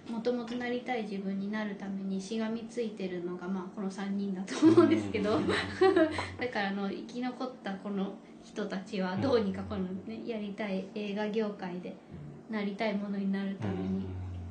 [0.09, 5.39] もともとなりたい自分になるためにしがみついてるのがまあこの3人だと思うんですけど
[6.37, 8.13] だからあの生き残ったこの
[8.43, 11.95] 人たちはどうにかこのねやりたい映画業界で
[12.49, 14.05] なりたいものになるために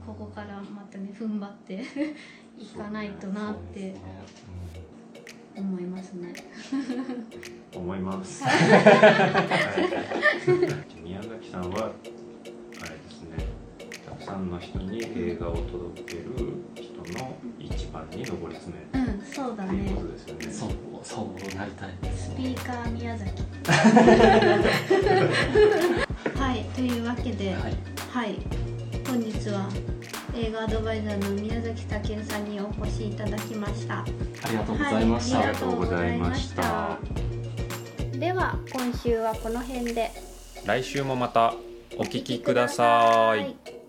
[0.06, 1.80] ここからまたね踏ん張って
[2.58, 3.94] いかないとなって
[5.56, 6.32] 思いますね。
[7.74, 8.54] 思います、はい。
[11.02, 11.92] 宮崎さんは
[12.80, 13.46] あれですね
[14.04, 16.24] たくさんの人に映画を届ける
[16.74, 19.10] 人の一番に上り詰める。
[19.10, 20.50] うん、そうだっていうねことですよね。
[20.50, 20.70] そう
[21.02, 23.42] そうなりたいですスピーカー宮崎。
[26.38, 27.60] はいというわけでは
[28.10, 28.38] はいい、
[29.10, 29.68] 本日は。
[30.36, 34.02] 映画アドバイザーの宮崎健さんにお越しいただきました。
[34.02, 34.04] あ
[34.52, 36.98] りがとうございました、はいありがとうございました。
[38.12, 40.12] では今週はこの辺で。
[40.64, 41.54] 来週もまた
[41.98, 43.79] お聞きください